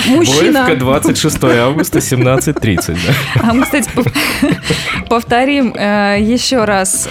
Мужчина. 0.06 0.64
Боевка 0.64 0.76
26 0.76 1.44
августа, 1.44 1.98
17.30. 1.98 2.96
да. 3.06 3.40
А 3.48 3.52
мы, 3.52 3.62
кстати, 3.64 3.88
пов- 3.94 4.12
повторим 5.08 5.74
э, 5.74 6.18
еще 6.20 6.64
раз 6.64 7.08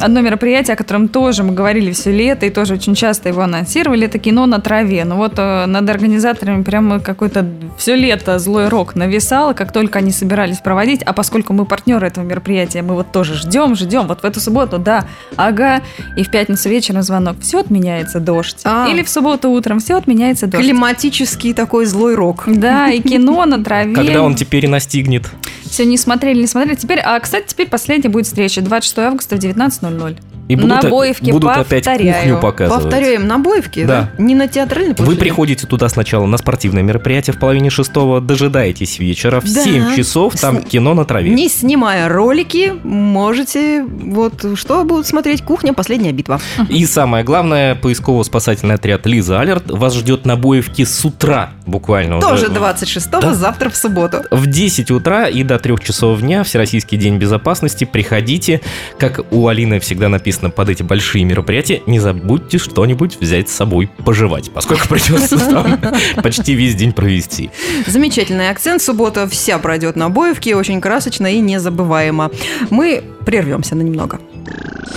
одно 0.00 0.20
мероприятие, 0.20 0.74
о 0.74 0.76
котором 0.76 1.08
тоже 1.08 1.42
мы 1.42 1.52
говорили 1.52 1.92
все 1.92 2.12
лето 2.12 2.46
и 2.46 2.50
тоже 2.50 2.74
очень 2.74 2.94
часто 2.94 3.28
его 3.28 3.42
анонсировали, 3.42 4.06
это 4.06 4.18
кино 4.18 4.46
на 4.46 4.60
траве. 4.60 5.04
Ну 5.04 5.16
вот 5.16 5.34
э, 5.36 5.66
над 5.66 5.88
организаторами 5.88 6.62
прямо 6.62 7.00
какой-то 7.00 7.46
все 7.78 7.96
лето 7.96 8.38
злой 8.38 8.68
рок 8.68 8.94
нависал, 8.94 9.54
как 9.54 9.72
только 9.72 9.98
они 9.98 10.10
собирались 10.10 10.58
проводить, 10.58 11.02
а 11.02 11.12
поскольку 11.12 11.52
мы 11.52 11.64
партнеры 11.64 12.06
этого 12.06 12.24
мероприятия, 12.24 12.82
мы 12.82 12.94
вот 12.94 13.12
тоже 13.12 13.34
ждем, 13.34 13.74
ждем, 13.74 14.06
вот 14.06 14.20
в 14.20 14.24
эту 14.24 14.40
субботу, 14.40 14.78
да, 14.78 15.06
ага, 15.36 15.82
и 16.16 16.22
в 16.22 16.30
пятницу 16.30 16.68
вечером 16.68 17.02
звонок, 17.02 17.36
все 17.40 17.60
отменяется 17.60 18.20
дождь. 18.20 18.60
А. 18.64 18.88
Или 18.88 19.02
в 19.02 19.08
субботу 19.08 19.50
утром 19.50 19.80
все 19.80 19.96
отменяется 19.96 20.46
дождь. 20.46 20.64
Климатический 20.64 21.54
такой 21.54 21.86
злой 21.86 22.14
рок. 22.14 22.44
Да, 22.46 22.88
и 22.88 23.00
кино 23.00 23.44
на 23.46 23.62
траве. 23.62 23.94
Когда 23.94 24.22
он 24.22 24.34
теперь 24.34 24.64
и 24.64 24.68
настигнет. 24.68 25.30
Все 25.64 25.84
не 25.84 25.98
смотрели, 25.98 26.40
не 26.40 26.46
смотрели. 26.46 26.76
Теперь, 26.76 27.00
а, 27.00 27.18
кстати, 27.20 27.48
теперь 27.48 27.68
последняя 27.68 28.08
будет 28.08 28.26
встреча 28.26 28.62
26 28.62 28.98
августа 28.98 29.36
в 29.36 29.38
19.00. 29.86 30.35
И 30.48 30.54
будут, 30.56 30.82
на 30.84 30.90
Боевке, 30.90 31.32
будут 31.32 31.50
опять 31.50 31.84
кухню 31.84 32.38
показывать. 32.40 32.82
Повторяем, 32.84 33.26
на 33.26 33.38
Боевке, 33.38 33.84
Да. 33.86 34.10
да? 34.16 34.22
Не 34.22 34.34
на 34.34 34.46
театральной 34.48 34.90
Вы 34.90 34.94
площади? 34.96 35.18
приходите 35.20 35.66
туда 35.66 35.88
сначала 35.88 36.26
на 36.26 36.38
спортивное 36.38 36.82
мероприятие 36.82 37.34
в 37.34 37.38
половине 37.40 37.70
шестого, 37.70 38.20
дожидаетесь 38.20 38.98
вечера, 38.98 39.40
в 39.40 39.44
Да. 39.52 39.64
7 39.64 39.96
часов 39.96 40.36
там 40.36 40.62
С- 40.62 40.66
кино 40.68 40.94
на 40.94 41.04
траве. 41.04 41.30
Не 41.30 41.48
снимая 41.48 42.08
ролики, 42.08 42.72
можете 42.84 43.84
вот 43.84 44.56
что 44.56 44.84
будут 44.84 45.06
смотреть 45.06 45.42
«Кухня. 45.42 45.72
Последняя 45.72 46.12
битва». 46.12 46.40
И 46.68 46.84
самое 46.86 47.24
главное, 47.24 47.74
поисково-спасательный 47.74 48.76
отряд 48.76 49.06
Лиза 49.06 49.40
Алерт 49.40 49.70
вас 49.70 49.94
ждет 49.94 50.26
на 50.26 50.36
Боевке 50.36 50.86
с 50.86 51.04
утра 51.04 51.50
буквально. 51.66 52.18
уже. 52.18 52.26
Тоже 52.26 52.46
26-го, 52.48 53.20
Да. 53.20 53.34
завтра 53.34 53.68
в 53.70 53.76
субботу. 53.76 54.18
В 54.30 54.46
10 54.46 54.90
утра 54.90 55.26
и 55.28 55.42
до 55.42 55.58
3 55.58 55.82
часов 55.82 56.20
дня 56.20 56.44
Всероссийский 56.44 56.96
день 56.98 57.16
безопасности. 57.18 57.84
Приходите. 57.84 58.60
Как 58.98 59.20
у 59.32 59.48
Алины 59.48 59.80
всегда 59.80 60.08
написано 60.36 60.50
под 60.50 60.68
эти 60.68 60.82
большие 60.82 61.24
мероприятия, 61.24 61.82
не 61.86 61.98
забудьте 61.98 62.58
что-нибудь 62.58 63.18
взять 63.20 63.48
с 63.48 63.52
собой 63.52 63.90
пожевать, 64.04 64.50
поскольку 64.52 64.88
придется 64.88 65.38
там 65.38 65.78
почти 66.22 66.54
весь 66.54 66.74
день 66.74 66.92
провести. 66.92 67.50
Замечательный 67.86 68.50
акцент. 68.50 68.82
Суббота 68.82 69.28
вся 69.28 69.58
пройдет 69.58 69.96
на 69.96 70.08
Боевке. 70.08 70.54
Очень 70.56 70.80
красочно 70.80 71.26
и 71.26 71.40
незабываемо. 71.40 72.30
Мы 72.70 73.02
прервемся 73.24 73.74
на 73.74 73.82
немного. 73.82 74.20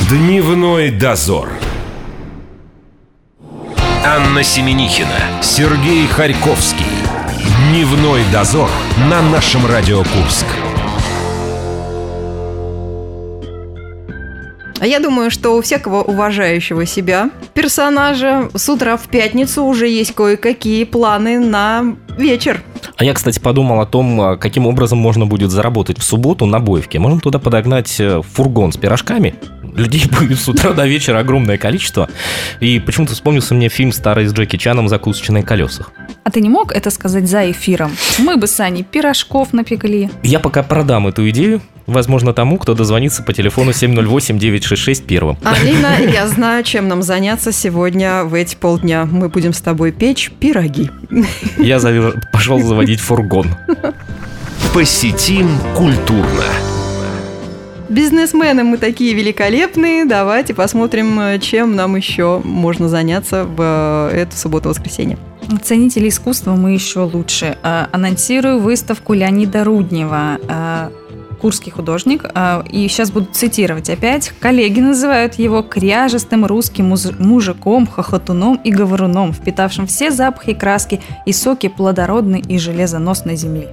Дневной 0.10 0.92
дозор. 0.92 1.50
Анна 4.06 4.44
Семенихина, 4.44 5.42
Сергей 5.42 6.08
Харьковский. 6.08 6.86
Дневной 7.70 8.22
дозор 8.32 8.70
на 9.10 9.22
нашем 9.22 9.66
Радио 9.66 10.00
Курск. 10.00 10.46
Я 14.86 15.00
думаю, 15.00 15.32
что 15.32 15.58
у 15.58 15.62
всякого 15.62 16.02
уважающего 16.02 16.86
себя 16.86 17.30
персонажа 17.54 18.50
с 18.56 18.70
утра 18.70 18.98
в 18.98 19.08
пятницу 19.10 19.64
уже 19.64 19.88
есть 19.88 20.14
кое-какие 20.14 20.84
планы 20.86 21.40
на 21.40 21.96
вечер. 22.18 22.64
А 22.98 23.04
я, 23.04 23.14
кстати, 23.14 23.40
подумал 23.40 23.82
о 23.82 23.86
том, 23.86 24.22
а, 24.22 24.38
каким 24.38 24.68
образом 24.68 25.00
можно 25.00 25.26
будет 25.26 25.52
заработать 25.52 26.00
в 26.00 26.04
субботу 26.04 26.46
на 26.46 26.60
Боевке. 26.60 27.00
Можно 27.00 27.20
туда 27.20 27.40
подогнать 27.40 28.00
э, 28.00 28.22
фургон 28.22 28.72
с 28.72 28.78
пирожками. 28.78 29.36
Людей 29.76 30.06
будет 30.20 30.40
с 30.40 30.48
утра 30.48 30.74
до 30.74 30.86
вечера 30.86 31.20
огромное 31.20 31.58
количество. 31.58 32.10
И 32.60 32.80
почему-то 32.80 33.14
вспомнился 33.14 33.54
мне 33.54 33.70
фильм 33.70 33.92
старый 33.92 34.28
с 34.28 34.34
Джеки 34.34 34.58
Чаном 34.58 34.90
«Закусочные 34.90 35.42
на 35.42 35.48
колесах». 35.48 35.92
А 36.24 36.32
ты 36.32 36.42
не 36.42 36.50
мог 36.50 36.72
это 36.72 36.92
сказать 36.92 37.28
за 37.28 37.50
эфиром? 37.52 37.92
Мы 38.20 38.38
бы 38.38 38.48
с 38.48 38.60
Аней 38.60 38.84
пирожков 38.84 39.54
напекли. 39.54 40.10
Я 40.24 40.40
пока 40.40 40.64
продам 40.64 41.08
эту 41.08 41.28
идею, 41.30 41.62
возможно, 41.90 42.34
тому, 42.34 42.58
кто 42.58 42.74
дозвонится 42.74 43.24
по 43.24 43.34
телефону 43.34 43.72
708-966 43.72 45.04
первым. 45.06 45.38
Алина, 45.44 46.00
я 46.12 46.28
знаю, 46.28 46.64
чем 46.64 46.88
нам 46.88 47.02
заняться 47.02 47.52
сегодня 47.52 48.24
в 48.24 48.34
эти 48.34 48.56
полдня. 48.56 49.06
Мы 49.06 49.30
будем 49.30 49.54
с 49.54 49.62
тобой 49.62 49.92
печь 49.92 50.32
пироги. 50.40 50.90
Я 51.58 51.78
завер- 51.78 52.20
пошел 52.32 52.60
заводить 52.62 53.00
фургон. 53.00 53.48
Посетим 54.74 55.50
культурно. 55.76 56.44
Бизнесмены 57.90 58.64
мы 58.64 58.78
такие 58.78 59.16
великолепные. 59.16 60.06
Давайте 60.06 60.54
посмотрим, 60.54 61.20
э, 61.20 61.40
чем 61.40 61.76
нам 61.76 61.96
еще 61.96 62.40
можно 62.44 62.88
заняться 62.88 63.46
в 63.46 64.10
э, 64.14 64.16
эту 64.22 64.38
субботу-воскресенье. 64.38 65.18
Ценители 65.64 66.10
искусства 66.10 66.52
мы 66.54 66.74
еще 66.74 67.00
лучше. 67.00 67.58
Э, 67.64 67.88
Анонсирую 67.92 68.60
выставку 68.60 69.14
Леонида 69.16 69.64
Руднева. 69.64 70.38
Курский 71.40 71.72
художник. 71.72 72.26
э, 72.34 72.64
И 72.70 72.88
сейчас 72.88 73.12
буду 73.12 73.28
цитировать 73.32 73.90
опять. 73.90 74.32
Коллеги 74.40 74.80
называют 74.80 75.36
его 75.36 75.62
кряжестым 75.62 76.46
русским 76.46 76.94
мужиком, 77.20 77.88
хохотуном 77.88 78.56
и 78.64 78.72
говоруном, 78.72 79.34
впитавшим 79.34 79.88
все 79.88 80.12
запахи 80.12 80.54
краски 80.54 81.02
и 81.26 81.34
соки 81.34 81.68
плодородной 81.70 82.40
и 82.42 82.58
железоносной 82.60 83.36
земли. 83.36 83.68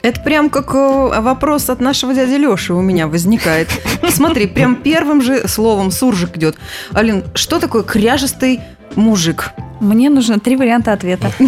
Это 0.00 0.20
прям 0.20 0.48
как 0.48 0.74
э, 0.74 1.20
вопрос 1.20 1.68
от 1.70 1.80
нашего 1.80 2.14
дяди 2.14 2.34
Леши 2.34 2.72
у 2.72 2.80
меня 2.80 3.08
возникает. 3.08 3.68
Смотри, 4.10 4.46
прям 4.46 4.76
первым 4.76 5.20
же 5.22 5.48
словом 5.48 5.90
суржик 5.90 6.36
идет. 6.36 6.56
Алин, 6.92 7.24
что 7.34 7.58
такое 7.58 7.82
кряжестый 7.82 8.60
мужик? 8.94 9.50
Мне 9.80 10.08
нужно 10.08 10.38
три 10.38 10.56
варианта 10.56 10.92
ответа. 10.92 11.30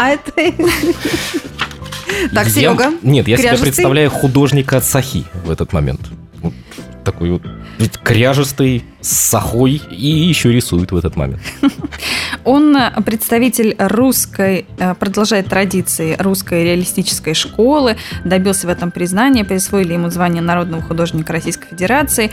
А 0.00 0.10
это... 0.10 0.32
Так, 2.32 2.48
Серега. 2.48 2.92
Нет, 3.02 3.28
я 3.28 3.36
себе 3.36 3.58
представляю 3.58 4.10
художника 4.10 4.78
от 4.78 4.84
Сахи 4.84 5.24
в 5.44 5.50
этот 5.50 5.72
момент. 5.72 6.00
Такой 7.04 7.30
вот 7.30 7.42
кряжестый, 8.02 8.84
с 9.00 9.08
сахой 9.08 9.80
и 9.90 10.06
еще 10.06 10.52
рисует 10.52 10.90
в 10.90 10.96
этот 10.96 11.16
момент. 11.16 11.40
Он 12.44 12.76
э, 12.76 12.90
представитель 13.02 13.76
русской, 13.78 14.66
э, 14.78 14.94
продолжает 14.94 15.46
традиции 15.46 16.16
русской 16.18 16.64
реалистической 16.64 17.34
школы, 17.34 17.96
добился 18.24 18.66
в 18.66 18.70
этом 18.70 18.90
признания, 18.90 19.44
присвоили 19.44 19.92
ему 19.92 20.10
звание 20.10 20.42
народного 20.42 20.82
художника 20.82 21.32
Российской 21.32 21.68
Федерации. 21.68 22.30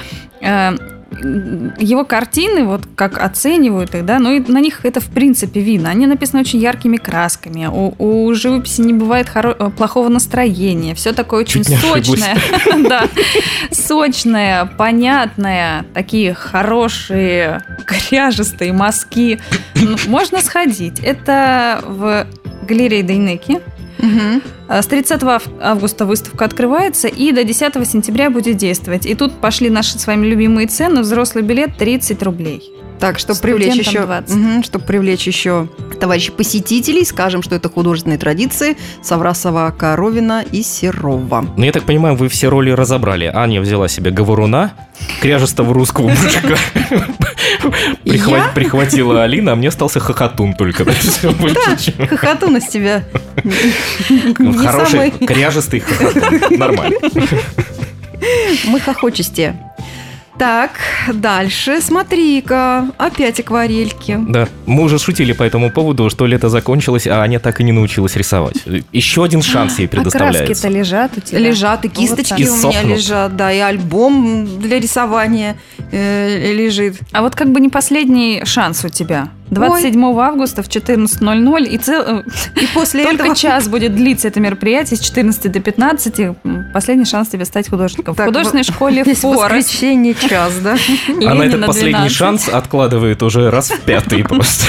Его 1.77 2.05
картины, 2.05 2.65
вот 2.65 2.83
как 2.95 3.17
оценивают 3.17 3.95
их, 3.95 4.05
да, 4.05 4.19
ну 4.19 4.31
и 4.31 4.39
на 4.51 4.59
них 4.59 4.85
это 4.85 4.99
в 4.99 5.07
принципе 5.07 5.59
видно. 5.61 5.89
Они 5.89 6.07
написаны 6.07 6.41
очень 6.41 6.59
яркими 6.59 6.97
красками. 6.97 7.67
У, 7.67 7.93
у 7.97 8.33
живописи 8.33 8.81
не 8.81 8.93
бывает 8.93 9.27
хоро- 9.27 9.55
э, 9.57 9.69
плохого 9.69 10.09
настроения. 10.09 10.93
Все 10.95 11.13
такое 11.13 11.41
очень 11.41 11.63
Чуть 11.63 11.77
сочное. 11.79 12.37
Да. 12.89 13.07
Сочное, 13.71 14.65
понятное, 14.65 15.85
такие 15.93 16.33
хорошие, 16.33 17.61
кряжестые 17.85 18.73
мазки. 18.73 19.39
Ну, 19.75 19.97
Можно 20.07 20.41
сходить. 20.41 20.99
Это 20.99 21.81
в 21.85 22.27
галерее 22.67 23.03
Дейнеки. 23.03 23.59
А 24.67 24.81
С 24.81 24.87
30 24.87 25.23
ав- 25.23 25.47
августа 25.61 26.05
выставка 26.05 26.45
открывается 26.45 27.07
и 27.07 27.31
до 27.31 27.43
10 27.43 27.85
сентября 27.85 28.29
будет 28.29 28.57
действовать. 28.57 29.05
И 29.05 29.15
тут 29.15 29.33
пошли 29.33 29.69
наши 29.69 29.97
с 29.99 30.07
вами 30.07 30.25
любимые 30.27 30.67
цены. 30.67 31.01
Взрослый 31.01 31.43
билет 31.43 31.77
30 31.77 32.21
рублей. 32.23 32.63
Так, 32.99 33.19
чтобы 33.19 33.39
привлечь 33.39 33.75
еще, 33.75 34.05
20. 34.05 34.35
Мгм, 34.35 34.63
чтобы 34.63 34.85
привлечь 34.85 35.27
еще 35.27 35.67
товарищей 35.99 36.31
посетителей, 36.31 37.05
скажем, 37.05 37.41
что 37.41 37.55
это 37.55 37.69
художественные 37.69 38.17
традиции 38.17 38.77
Саврасова, 39.01 39.73
Коровина 39.77 40.43
и 40.51 40.63
Серова. 40.63 41.45
Ну, 41.55 41.63
я 41.63 41.71
так 41.71 41.83
понимаю, 41.83 42.15
вы 42.15 42.29
все 42.29 42.49
роли 42.49 42.71
разобрали. 42.71 43.31
Аня 43.33 43.61
взяла 43.61 43.87
себе 43.87 44.11
говоруна, 44.11 44.73
кряжестого 45.21 45.73
русского 45.73 46.09
мужика. 46.09 46.55
Прихватила 48.53 49.23
Алина, 49.23 49.53
а 49.53 49.55
мне 49.55 49.69
остался 49.69 49.99
хохотун 49.99 50.53
только. 50.53 50.85
да. 50.85 52.07
Хохотун 52.07 52.57
из 52.57 52.67
тебя 52.67 53.03
Хороший, 54.37 55.11
кряжестый 55.11 55.79
хохотун. 55.81 56.59
Нормально. 56.59 56.97
Мы 58.65 58.79
хохочесте. 58.79 59.55
Так, 60.37 60.71
дальше, 61.13 61.79
смотри-ка, 61.81 62.89
опять 62.97 63.39
акварельки. 63.39 64.19
Да, 64.27 64.49
мы 64.65 64.83
уже 64.83 64.99
шутили 64.99 65.31
по 65.31 65.43
этому 65.43 65.71
поводу, 65.71 66.09
что 66.09 66.25
лето 66.25 66.49
закончилось, 66.49 67.07
а 67.07 67.21
Аня 67.21 67.39
так 67.39 67.61
и 67.61 67.63
не 67.63 67.71
научилась 67.71 68.15
рисовать. 68.17 68.57
Еще 68.91 69.23
один 69.23 69.41
шанс 69.41 69.79
ей 69.79 69.85
А 69.87 69.89
краски-то 69.89 70.11
предоставляется. 70.11 70.67
лежат 70.69 71.11
у 71.17 71.21
тебя. 71.21 71.39
Лежат 71.39 71.85
и 71.85 71.87
Вот 71.87 71.97
кисточки 71.97 72.29
так. 72.29 72.39
И 72.39 72.49
у 72.49 72.53
меня 72.53 72.61
сохнут. 72.73 72.97
лежат, 72.97 73.35
да, 73.37 73.51
и 73.53 73.59
альбом 73.59 74.59
для 74.59 74.79
рисования 74.79 75.55
э, 75.91 76.51
лежит. 76.53 76.97
А 77.13 77.21
вот 77.21 77.35
как 77.35 77.51
бы 77.51 77.61
не 77.61 77.69
последний 77.69 78.41
шанс 78.43 78.83
у 78.83 78.89
тебя. 78.89 79.29
27 79.51 80.03
августа 80.19 80.63
в 80.63 80.67
14.00 80.67 81.63
и 81.67 81.77
цел... 81.77 82.01
э, 82.05 82.23
И 82.61 82.67
после 82.73 83.03
только 83.03 83.23
этого... 83.23 83.35
час 83.35 83.67
будет 83.67 83.95
длиться 83.95 84.27
это 84.27 84.39
мероприятие 84.39 84.97
с 84.97 85.01
14 85.01 85.51
до 85.51 85.59
15. 85.59 86.19
М, 86.19 86.35
Последний 86.73 87.05
шанс 87.05 87.29
тебе 87.29 87.45
стать 87.45 87.69
художником. 87.69 88.15
Так, 88.15 88.25
в 88.25 88.29
художественной 88.29 88.63
в- 88.63 88.67
школе 88.67 89.03
Форест. 89.05 89.23
воскресенье 89.23 90.15
час, 90.15 90.53
да? 90.63 90.77
Она 91.09 91.45
этот 91.45 91.53
Ленина, 91.53 91.67
последний 91.67 91.91
12. 91.93 92.17
шанс 92.17 92.49
откладывает 92.49 93.21
уже 93.23 93.49
раз 93.51 93.69
в 93.71 93.79
пятый 93.81 94.23
просто. 94.23 94.65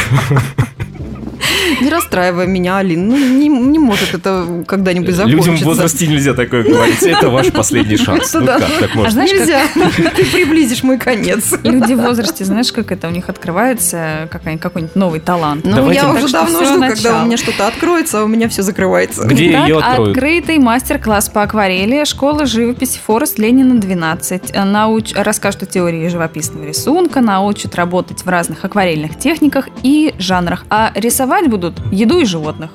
Не 1.81 1.89
расстраивай 1.91 2.47
меня, 2.47 2.79
Алин. 2.79 3.09
Ну, 3.09 3.17
не, 3.17 3.49
не 3.49 3.79
может 3.79 4.15
это 4.15 4.65
когда-нибудь 4.67 5.15
закончиться. 5.15 5.51
Людям 5.51 5.63
в 5.63 5.65
возрасте 5.67 6.07
нельзя 6.07 6.35
такое 6.35 6.63
говорить. 6.63 7.03
Это 7.03 7.29
ваш 7.31 7.53
последний 7.53 7.97
шанс. 7.97 8.33
Ну 8.35 8.47
как 8.47 8.61
так 8.81 8.91
А 8.95 8.97
можно? 8.97 9.11
знаешь, 9.11 9.31
как 9.31 9.41
Нельзя. 9.41 10.11
Ты 10.17 10.25
приблизишь 10.27 10.83
мой 10.83 10.99
конец. 10.99 11.53
люди 11.63 11.95
в 11.95 12.01
возрасте, 12.01 12.45
знаешь, 12.45 12.73
как 12.73 12.93
это 12.93 13.09
у 13.09 13.11
них 13.11 13.29
открывается 13.29 14.29
какой- 14.31 14.59
какой-нибудь 14.59 14.97
новый 14.97 15.21
талант. 15.21 15.65
Ну, 15.65 15.91
я 15.91 16.11
уже 16.11 16.29
давно 16.29 16.65
жду, 16.65 16.81
когда 16.81 17.23
у 17.23 17.27
меня 17.27 17.37
что-то 17.37 17.67
откроется, 17.67 18.21
а 18.21 18.25
у 18.25 18.29
меня 18.29 18.49
все 18.49 18.63
закрывается. 18.63 19.27
Где 19.27 19.47
ее 19.53 19.79
откроют? 19.79 20.17
открытый 20.17 20.59
мастер-класс 20.59 21.29
по 21.31 21.43
акварели 21.43 22.05
школы 22.05 22.47
живописи 22.47 22.99
Форест 23.07 23.39
Ленина 23.39 23.79
12. 23.79 24.55
Науч... 24.65 25.13
Расскажут 25.15 25.63
о 25.65 25.67
теории 25.67 26.07
живописного 26.09 26.65
рисунка, 26.65 27.21
научат 27.21 27.75
работать 27.75 28.25
в 28.25 28.29
разных 28.29 28.65
акварельных 28.65 29.19
техниках 29.19 29.69
и 29.83 30.15
жанрах. 30.19 30.65
А 30.71 30.93
рисовать 30.95 31.49
будут 31.57 31.81
еду 31.91 32.19
и 32.21 32.25
животных. 32.25 32.71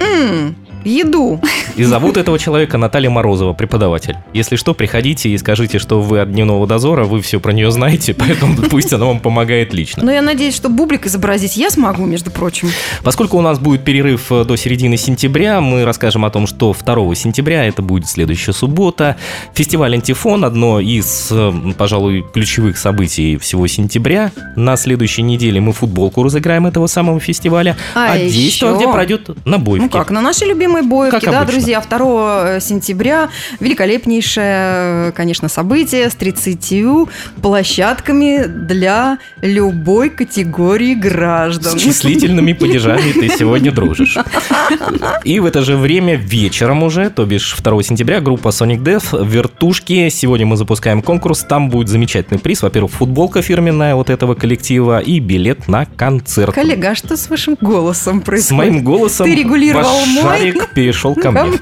М, 0.00 0.56
Еду. 0.86 1.40
И 1.76 1.82
зовут 1.84 2.16
этого 2.16 2.38
человека 2.38 2.78
Наталья 2.78 3.10
Морозова, 3.10 3.52
преподаватель. 3.52 4.16
Если 4.32 4.56
что, 4.56 4.72
приходите 4.74 5.28
и 5.28 5.38
скажите, 5.38 5.78
что 5.78 6.00
вы 6.00 6.20
от 6.20 6.32
дневного 6.32 6.66
дозора, 6.66 7.04
вы 7.04 7.20
все 7.20 7.40
про 7.40 7.52
нее 7.52 7.70
знаете, 7.70 8.14
поэтому 8.18 8.56
пусть 8.70 8.92
она 8.92 9.06
вам 9.06 9.20
помогает 9.20 9.74
лично. 9.74 10.04
Но 10.04 10.12
я 10.12 10.22
надеюсь, 10.22 10.54
что 10.54 10.68
бублик 10.68 11.06
изобразить 11.06 11.56
я 11.56 11.70
смогу, 11.70 12.06
между 12.06 12.30
прочим. 12.30 12.70
Поскольку 13.02 13.36
у 13.36 13.40
нас 13.42 13.58
будет 13.58 13.84
перерыв 13.84 14.30
э, 14.30 14.44
до 14.44 14.56
середины 14.56 14.96
сентября, 14.96 15.60
мы 15.60 15.84
расскажем 15.84 16.24
о 16.24 16.30
том, 16.30 16.46
что 16.46 16.74
2 16.74 17.14
сентября, 17.14 17.64
это 17.64 17.82
будет 17.82 18.08
следующая 18.08 18.52
суббота, 18.52 19.16
фестиваль 19.54 19.94
«Антифон», 19.94 20.44
одно 20.44 20.80
из, 20.80 21.28
э, 21.30 21.52
пожалуй, 21.76 22.24
ключевых 22.32 22.78
событий 22.78 23.36
всего 23.36 23.66
сентября. 23.66 24.30
На 24.54 24.76
следующей 24.76 25.22
неделе 25.22 25.60
мы 25.60 25.72
футболку 25.72 26.22
разыграем 26.22 26.66
этого 26.66 26.86
самого 26.86 27.20
фестиваля, 27.20 27.76
А 27.94 28.12
а, 28.12 28.16
еще- 28.16 28.30
действие 28.34 28.76
где 28.76 28.88
пройдет 28.88 29.28
на 29.44 29.58
бойке. 29.58 29.84
Ну 29.84 29.90
как, 29.90 30.10
на 30.10 30.20
нашей 30.20 30.48
любимой 30.48 30.75
бойке, 30.82 31.18
Как 31.20 31.24
да, 31.30 31.40
обычно. 31.40 31.52
друзья, 31.60 31.80
2 31.88 32.60
сентября 32.60 33.28
великолепнейшее, 33.60 35.12
конечно, 35.12 35.48
событие 35.48 36.10
с 36.10 36.14
30 36.14 37.08
площадками 37.42 38.44
для 38.46 39.18
любой 39.42 40.10
категории 40.10 40.94
граждан. 40.94 41.78
С 41.78 41.82
числительными 41.82 42.52
падежами 42.52 43.12
ты 43.12 43.28
сегодня 43.28 43.72
дружишь. 43.72 44.16
И 45.24 45.40
в 45.40 45.46
это 45.46 45.62
же 45.62 45.76
время 45.76 46.14
вечером 46.16 46.82
уже, 46.82 47.10
то 47.10 47.24
бишь 47.24 47.56
2 47.58 47.82
сентября, 47.82 48.20
группа 48.20 48.48
Sonic 48.48 48.78
Death, 48.82 49.24
вертушки. 49.26 50.08
Сегодня 50.08 50.46
мы 50.46 50.56
запускаем 50.56 51.02
конкурс. 51.02 51.44
Там 51.48 51.70
будет 51.70 51.88
замечательный 51.88 52.38
приз. 52.38 52.62
Во-первых, 52.62 52.92
футболка 52.92 53.42
фирменная 53.42 53.94
вот 53.94 54.10
этого 54.10 54.34
коллектива 54.34 54.98
и 55.00 55.18
билет 55.20 55.68
на 55.68 55.86
концерт. 55.86 56.54
Коллега, 56.54 56.90
а 56.90 56.94
что 56.94 57.16
с 57.16 57.28
вашим 57.28 57.56
голосом 57.60 58.20
С 58.20 58.24
происходит? 58.24 58.58
моим 58.58 58.84
голосом 58.84 59.26
Ты 59.26 59.34
регулировал 59.34 60.04
мой? 60.06 60.22
шарик 60.22 60.65
перешел 60.74 61.14
ко 61.14 61.30
мне. 61.30 61.58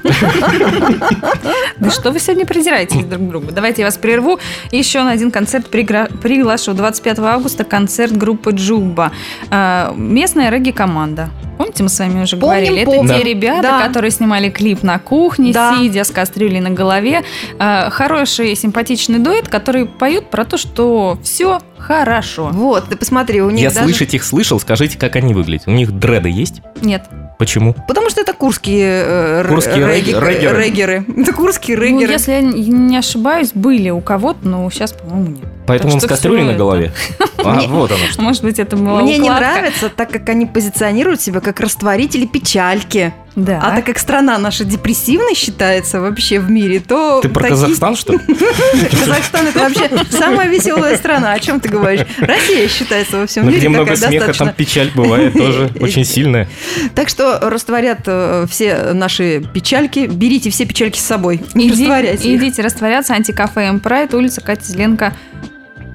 Да 1.77 1.89
что 1.89 2.11
вы 2.11 2.19
сегодня 2.19 2.45
придираетесь 2.45 3.03
друг 3.05 3.21
к 3.21 3.29
другу? 3.29 3.51
Давайте 3.51 3.81
я 3.81 3.87
вас 3.87 3.97
прерву. 3.97 4.39
Еще 4.71 5.03
на 5.03 5.11
один 5.11 5.31
концерт 5.31 5.67
приглашу. 5.69 6.73
25 6.73 7.19
августа 7.19 7.63
концерт 7.63 8.15
группы 8.15 8.51
Джуба. 8.51 9.11
А, 9.49 9.93
Местная 9.95 10.49
регги-команда. 10.49 11.29
Помните, 11.57 11.83
мы 11.83 11.89
с 11.89 11.97
вами 11.99 12.23
уже 12.23 12.35
Помним, 12.35 12.47
говорили? 12.65 12.81
Это 12.81 12.91
помним. 12.91 13.15
те 13.17 13.23
ребята, 13.23 13.61
Да. 13.61 13.87
которые 13.87 14.11
снимали 14.11 14.49
клип 14.49 14.83
на 14.83 14.99
кухне, 14.99 15.53
Да. 15.53 15.77
сидя 15.77 16.03
с 16.03 16.11
кастрюлей 16.11 16.59
на 16.59 16.69
голове. 16.71 17.23
А, 17.59 17.89
Хороший, 17.89 18.55
симпатичный 18.55 19.19
дуэт, 19.19 19.47
который 19.47 19.85
поют 19.85 20.29
про 20.29 20.43
то, 20.43 20.57
что 20.57 21.17
все 21.23 21.59
хорошо. 21.77 22.49
Вот, 22.51 22.85
ты 22.89 22.95
посмотри, 22.97 23.41
у 23.41 23.49
них 23.49 23.61
Я 23.61 23.69
даже... 23.69 23.85
слышать 23.85 24.13
их 24.13 24.23
слышал, 24.23 24.59
скажите, 24.59 24.97
как 24.97 25.15
они 25.15 25.33
выглядят. 25.33 25.67
У 25.67 25.71
них 25.71 25.91
дреды 25.97 26.29
есть? 26.29 26.61
Нет. 26.81 27.03
Почему? 27.37 27.75
Потому 27.87 28.09
что 28.09 28.21
это 28.21 28.33
курские, 28.33 29.03
э, 29.05 29.45
Курские 29.47 29.85
регги- 29.87 30.11
реггеры. 30.13 30.63
реггеры. 30.63 31.05
Это 31.17 31.33
курские 31.33 31.77
Ну, 31.77 31.83
реггеры. 31.83 32.13
если 32.13 32.31
я 32.31 32.41
не 32.41 32.97
ошибаюсь, 32.97 33.51
были 33.53 33.89
у 33.89 33.99
кого-то, 34.01 34.47
но 34.47 34.69
сейчас, 34.69 34.93
по-моему, 34.93 35.27
нет. 35.35 35.45
Поэтому 35.67 35.93
он 35.93 35.99
что 35.99 36.07
с 36.07 36.09
кастрюлей 36.09 36.43
на 36.43 36.53
голове? 36.53 36.91
А, 37.45 37.61
вот 37.67 37.91
оно 37.91 37.99
что. 38.09 38.23
Может 38.23 38.41
быть, 38.41 38.57
это 38.57 38.75
была 38.75 39.01
Мне 39.03 39.19
не 39.19 39.29
нравится, 39.29 39.89
так 39.89 40.09
как 40.09 40.27
они 40.29 40.47
позиционируют 40.47 41.21
себя 41.21 41.41
как 41.41 41.59
растворители 41.59 42.25
печальки. 42.25 43.13
Да. 43.35 43.59
А 43.61 43.75
так 43.75 43.85
как 43.85 43.99
страна 43.99 44.37
наша 44.37 44.63
депрессивной 44.63 45.35
считается 45.35 45.99
вообще 45.99 46.39
в 46.39 46.49
мире, 46.49 46.79
то... 46.79 47.19
Ты 47.21 47.27
про 47.29 47.41
такие- 47.41 47.55
Казахстан, 47.55 47.95
что 47.97 48.13
ли? 48.13 48.19
Казахстан 48.99 49.47
это 49.47 49.59
вообще 49.59 49.89
самая 50.09 50.47
веселая 50.47 50.97
страна. 50.97 51.33
О 51.33 51.39
чем 51.39 51.59
ты 51.59 51.67
говоришь? 51.69 52.07
Россия 52.17 52.67
считается 52.69 53.17
во 53.17 53.27
всем 53.27 53.43
Ну, 53.43 53.49
мире 53.51 53.59
где 53.59 53.69
много 53.69 53.95
смеха, 53.95 54.33
там 54.33 54.53
печаль 54.53 54.89
бывает 54.95 55.33
тоже 55.33 55.69
очень 55.81 56.05
сильная. 56.05 56.47
Так 56.95 57.09
что 57.09 57.39
растворят 57.41 57.99
э, 58.05 58.45
все 58.49 58.93
наши 58.93 59.43
печальки. 59.53 60.07
Берите 60.07 60.49
все 60.49 60.65
печальки 60.65 60.97
с 60.97 61.05
собой. 61.05 61.41
Идите 61.53 62.61
растворяться. 62.61 63.13
Антикафе 63.13 63.69
Эмпрайд, 63.69 64.13
улица 64.13 64.39
Катя 64.41 64.63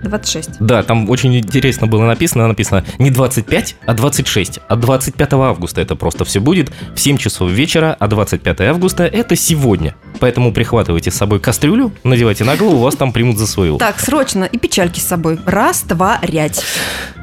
26. 0.02 0.50
Да, 0.60 0.82
там 0.82 1.08
очень 1.10 1.36
интересно 1.36 1.86
было 1.86 2.04
написано, 2.04 2.48
написано 2.48 2.84
не 2.98 3.10
25, 3.10 3.76
а 3.86 3.94
26. 3.94 4.60
А 4.68 4.76
25 4.76 5.32
августа 5.34 5.80
это 5.80 5.96
просто 5.96 6.24
все 6.24 6.40
будет 6.40 6.70
в 6.94 7.00
7 7.00 7.16
часов 7.16 7.50
вечера, 7.50 7.96
а 7.98 8.06
25 8.08 8.60
августа 8.62 9.04
это 9.04 9.36
сегодня. 9.36 9.94
Поэтому 10.18 10.52
прихватывайте 10.52 11.10
с 11.10 11.14
собой 11.14 11.40
кастрюлю, 11.40 11.92
надевайте 12.04 12.44
на 12.44 12.56
голову, 12.56 12.78
вас 12.82 12.96
там 12.96 13.12
примут 13.12 13.38
за 13.38 13.46
свою. 13.46 13.78
Так, 13.78 14.00
срочно. 14.00 14.44
И 14.44 14.58
печальки 14.58 15.00
с 15.00 15.06
собой. 15.06 15.38
Растворять. 15.46 16.62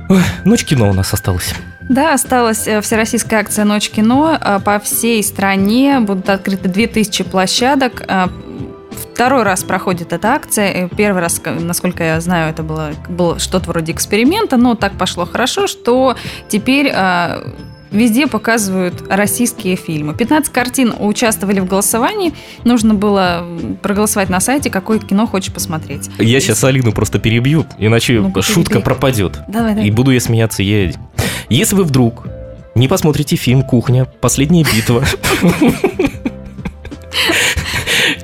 Ой, 0.10 0.22
ночь 0.46 0.64
кино 0.64 0.90
у 0.90 0.94
нас 0.94 1.14
осталась. 1.14 1.54
Да, 1.90 2.14
осталась 2.14 2.68
э, 2.68 2.82
всероссийская 2.82 3.40
акция 3.40 3.64
«Ночь 3.64 3.90
кино». 3.90 4.38
Э, 4.42 4.60
По 4.60 4.78
всей 4.80 5.24
стране 5.24 6.00
будут 6.02 6.30
открыты 6.30 6.68
2000 6.68 7.24
площадок. 7.24 8.04
Второй 9.18 9.42
раз 9.42 9.64
проходит 9.64 10.14
эта 10.14 10.28
акция. 10.34 10.90
Первый 10.96 11.24
раз, 11.24 11.42
насколько 11.44 12.04
я 12.04 12.22
знаю, 12.22 12.52
это 12.52 12.62
было, 12.62 12.92
было 13.10 13.40
что-то 13.40 13.68
вроде 13.72 13.92
эксперимента, 13.92 14.58
но 14.58 14.76
так 14.76 14.96
пошло 14.96 15.26
хорошо, 15.26 15.66
что 15.66 16.16
теперь 16.50 16.92
э, 16.94 17.52
везде 17.90 18.28
показывают 18.28 19.06
российские 19.10 19.76
фильмы. 19.76 20.14
15 20.14 20.54
картин 20.54 20.94
участвовали 21.00 21.60
в 21.60 21.66
голосовании. 21.66 22.36
Нужно 22.64 22.94
было 22.94 23.44
проголосовать 23.82 24.30
на 24.30 24.40
сайте, 24.40 24.70
какое 24.70 25.00
кино 25.00 25.26
хочешь 25.26 25.52
посмотреть. 25.52 26.12
Я 26.20 26.40
сейчас 26.40 26.64
Алину 26.64 26.92
просто 26.92 27.18
перебью, 27.18 27.66
иначе 27.80 28.22
Ну-ка, 28.22 28.44
шутка 28.44 28.74
перебей. 28.74 28.84
пропадет. 28.84 29.40
Давай, 29.48 29.72
давай. 29.72 29.88
И 29.88 29.90
буду 29.90 30.12
я 30.12 30.20
смеяться 30.20 30.62
я. 30.62 30.92
Если 31.50 31.76
вы 31.76 31.86
вдруг 31.86 32.28
не 32.76 32.88
посмотрите 32.88 33.36
фильм 33.36 33.64
«Кухня. 33.64 34.06
Последняя 34.06 34.64
битва», 34.64 35.04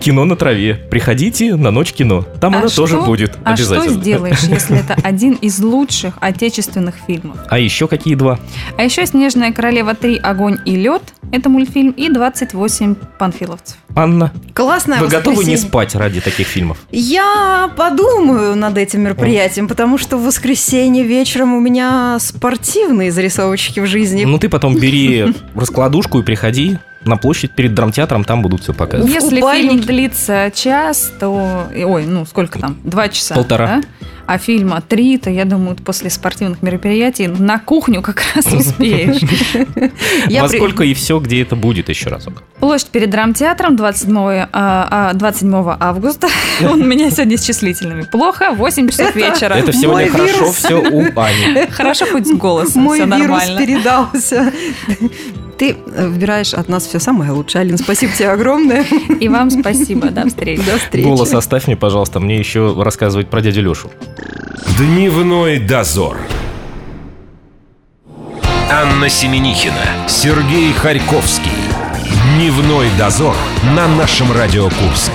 кино 0.03 0.25
на 0.25 0.35
траве, 0.35 0.75
приходите 0.91 1.55
на 1.55 1.71
ночь 1.71 1.93
кино. 1.93 2.25
Там 2.41 2.53
А 2.55 2.59
она 2.59 2.67
тоже 2.67 2.95
что- 2.97 3.05
будет 3.05 3.37
А 3.43 3.55
что 3.55 3.65
обязательно. 3.73 4.01
сделаешь, 4.01 4.39
если 4.43 4.77
это 4.79 4.95
один 5.01 5.33
из 5.35 5.59
лучших 5.59 6.15
отечественных 6.19 6.95
фильмов? 7.07 7.37
А 7.49 7.57
еще 7.57 7.87
какие 7.87 8.15
два? 8.15 8.39
А 8.77 8.83
еще 8.83 9.05
«Снежная 9.05 9.51
королева 9.53 9.93
3. 9.95 10.17
Огонь 10.17 10.57
и 10.65 10.75
лед»— 10.75 11.01
это 11.31 11.49
мультфильм, 11.49 11.91
и 11.91 12.09
«28 12.09 12.95
панфиловцев». 13.17 13.77
Анна, 13.95 14.31
Классное 14.55 14.99
вы 14.99 15.07
готовы 15.07 15.43
не 15.45 15.55
спать 15.55 15.93
ради 15.95 16.19
таких 16.19 16.47
фильмов? 16.47 16.79
Я 16.91 17.69
подумаю 17.77 18.55
над 18.55 18.75
этим 18.77 19.01
мероприятием, 19.01 19.67
потому 19.67 19.97
что 19.99 20.17
в 20.17 20.23
воскресенье 20.25 21.03
вечером 21.03 21.53
у 21.53 21.59
меня 21.59 22.17
спортивные 22.19 23.11
зарисовочки 23.11 23.79
в 23.79 23.85
жизни. 23.85 24.25
Ну 24.25 24.39
ты 24.39 24.49
потом 24.49 24.75
бери 24.75 25.33
раскладушку 25.55 26.19
и 26.19 26.23
приходи 26.23 26.77
на 27.05 27.17
площадь 27.17 27.51
перед 27.51 27.73
драмтеатром, 27.73 28.23
там 28.23 28.41
будут 28.41 28.61
все 28.63 28.73
показывать. 28.73 29.13
Если 29.13 29.39
купальнике. 29.39 29.69
фильм 29.73 29.85
длится 29.85 30.51
час, 30.53 31.11
то... 31.19 31.67
Ой, 31.75 32.05
ну 32.05 32.25
сколько 32.25 32.59
там? 32.59 32.77
Два 32.83 33.09
часа. 33.09 33.35
Полтора. 33.35 33.67
да? 33.67 33.81
А 34.25 34.37
фильма 34.37 34.81
три, 34.81 35.17
то, 35.17 35.29
я 35.29 35.43
думаю, 35.43 35.75
после 35.75 36.09
спортивных 36.09 36.61
мероприятий 36.61 37.27
на 37.27 37.59
кухню 37.59 38.01
как 38.01 38.23
раз 38.33 38.45
успеешь. 38.53 39.21
Во 40.39 40.47
сколько 40.47 40.85
и 40.85 40.93
все, 40.93 41.19
где 41.19 41.41
это 41.41 41.57
будет 41.57 41.89
еще 41.89 42.09
разок. 42.09 42.41
Площадь 42.59 42.87
перед 42.87 43.09
драмтеатром 43.09 43.75
27, 43.75 44.17
а, 44.17 44.47
а, 44.53 45.13
27 45.13 45.75
августа. 45.77 46.29
Он 46.61 46.81
у 46.81 46.85
меня 46.85 47.11
сегодня 47.11 47.37
с 47.37 47.43
числительными. 47.43 48.03
Плохо, 48.03 48.51
8 48.53 48.87
часов 48.87 49.13
вечера. 49.13 49.55
Это 49.55 49.73
сегодня 49.73 50.03
мой 50.03 50.07
хорошо 50.07 50.37
вирус. 50.37 50.55
все 50.55 50.75
у 50.75 51.01
Ани. 51.19 51.67
Хорошо 51.71 52.05
хоть 52.05 52.25
с 52.27 52.31
голосом, 52.31 52.83
Мой 52.83 52.99
все 52.99 53.05
вирус 53.05 53.19
нормально. 53.19 53.59
передался. 53.59 54.53
Ты 55.63 55.77
э, 55.95 56.07
выбираешь 56.07 56.53
от 56.53 56.67
нас 56.67 56.85
все 56.85 56.99
самое 56.99 57.31
лучшее. 57.31 57.61
Алин, 57.61 57.77
спасибо 57.77 58.11
тебе 58.11 58.31
огромное. 58.31 58.83
И 59.21 59.29
вам 59.29 59.49
спасибо, 59.49 60.09
до 60.09 60.27
встречи. 60.27 60.61
До 60.61 60.77
встречи. 60.77 61.05
Голос 61.05 61.33
оставь 61.33 61.67
мне, 61.67 61.77
пожалуйста, 61.77 62.19
мне 62.19 62.37
еще 62.37 62.75
рассказывать 62.77 63.29
про 63.29 63.39
дядю 63.39 63.61
Лешу. 63.61 63.89
Дневной 64.77 65.59
дозор. 65.59 66.17
Анна 68.69 69.07
Семенихина, 69.07 70.09
Сергей 70.09 70.73
Харьковский. 70.73 71.51
Дневной 72.35 72.89
дозор 72.99 73.35
на 73.73 73.87
нашем 73.87 74.33
Радио 74.33 74.65
Курск. 74.65 75.13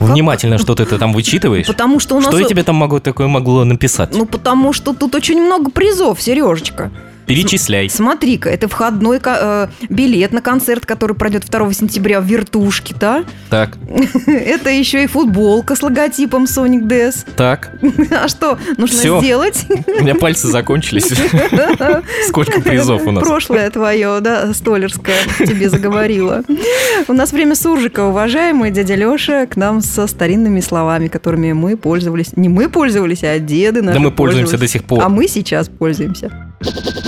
Внимательно 0.00 0.58
что 0.58 0.74
ты 0.74 0.84
там 0.84 1.12
вычитываешь. 1.12 1.66
Потому 1.66 2.00
что 2.00 2.16
у 2.16 2.20
нас... 2.20 2.28
Что 2.28 2.38
я 2.38 2.46
тебе 2.46 2.62
там 2.62 2.76
могу 2.76 3.00
такое 3.00 3.28
могло 3.28 3.64
написать? 3.64 4.14
Ну, 4.14 4.26
потому 4.26 4.72
что 4.72 4.94
тут 4.94 5.14
очень 5.14 5.40
много 5.40 5.70
призов, 5.70 6.20
Сережечка. 6.20 6.90
Перечисляй. 7.26 7.90
Смотри-ка, 7.90 8.48
это 8.48 8.68
входной 8.68 9.20
э, 9.24 9.68
билет 9.88 10.32
на 10.32 10.40
концерт, 10.40 10.86
который 10.86 11.16
пройдет 11.16 11.44
2 11.48 11.72
сентября 11.72 12.20
в 12.20 12.24
Вертушке, 12.24 12.94
да? 12.98 13.24
Так, 13.50 13.76
Это 14.26 14.70
еще 14.70 15.04
и 15.04 15.06
футболка 15.06 15.74
с 15.74 15.82
логотипом 15.82 16.44
Sonic 16.44 16.82
DS. 16.82 17.26
так. 17.36 17.70
А 18.10 18.28
что 18.28 18.58
нужно 18.78 18.98
Всё. 18.98 19.20
сделать? 19.20 19.66
У 19.68 20.02
меня 20.02 20.14
пальцы 20.14 20.46
закончились. 20.48 21.08
Сколько 22.28 22.60
призов 22.60 23.06
у 23.06 23.10
нас? 23.10 23.24
Прошлое 23.24 23.68
твое, 23.70 24.20
да, 24.20 24.52
столерское 24.52 25.16
тебе 25.38 25.68
заговорило. 25.68 26.42
У 27.08 27.12
нас 27.12 27.32
время 27.32 27.54
суржика, 27.54 28.06
уважаемый 28.06 28.70
дядя 28.70 28.94
Леша, 28.94 29.46
к 29.46 29.56
нам 29.56 29.80
со 29.80 30.06
старинными 30.06 30.60
словами, 30.60 31.08
которыми 31.08 31.52
мы 31.52 31.76
пользовались. 31.76 32.36
Не 32.36 32.48
мы 32.48 32.68
пользовались, 32.68 33.24
а 33.24 33.38
деды 33.38 33.82
наши 33.82 33.98
Да 33.98 34.04
мы 34.04 34.10
пользуемся 34.10 34.58
до 34.58 34.68
сих 34.68 34.84
пор. 34.84 35.02
А 35.02 35.08
мы 35.08 35.28
сейчас 35.28 35.68
пользуемся. 35.68 36.45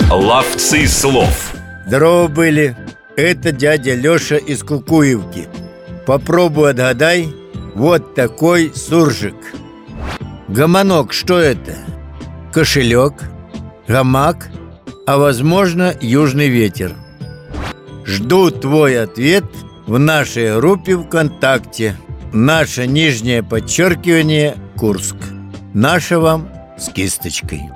Ловцы 0.09 0.87
слов. 0.87 1.53
Здорово 1.87 2.27
были. 2.27 2.75
Это 3.15 3.51
дядя 3.51 3.95
Леша 3.95 4.37
из 4.37 4.63
Кукуевки. 4.63 5.47
Попробуй 6.05 6.71
отгадай. 6.71 7.33
Вот 7.75 8.15
такой 8.15 8.71
суржик. 8.75 9.35
Гомонок, 10.47 11.13
что 11.13 11.37
это? 11.37 11.75
Кошелек, 12.51 13.13
гамак, 13.87 14.49
а 15.05 15.17
возможно 15.17 15.93
южный 16.01 16.49
ветер. 16.49 16.95
Жду 18.05 18.49
твой 18.49 19.01
ответ 19.01 19.45
в 19.85 19.99
нашей 19.99 20.55
группе 20.55 20.97
ВКонтакте. 20.97 21.95
Наше 22.33 22.87
нижнее 22.87 23.43
подчеркивание 23.43 24.55
Курск. 24.75 25.15
Наше 25.73 26.17
вам 26.17 26.49
с 26.77 26.89
кисточкой. 26.89 27.69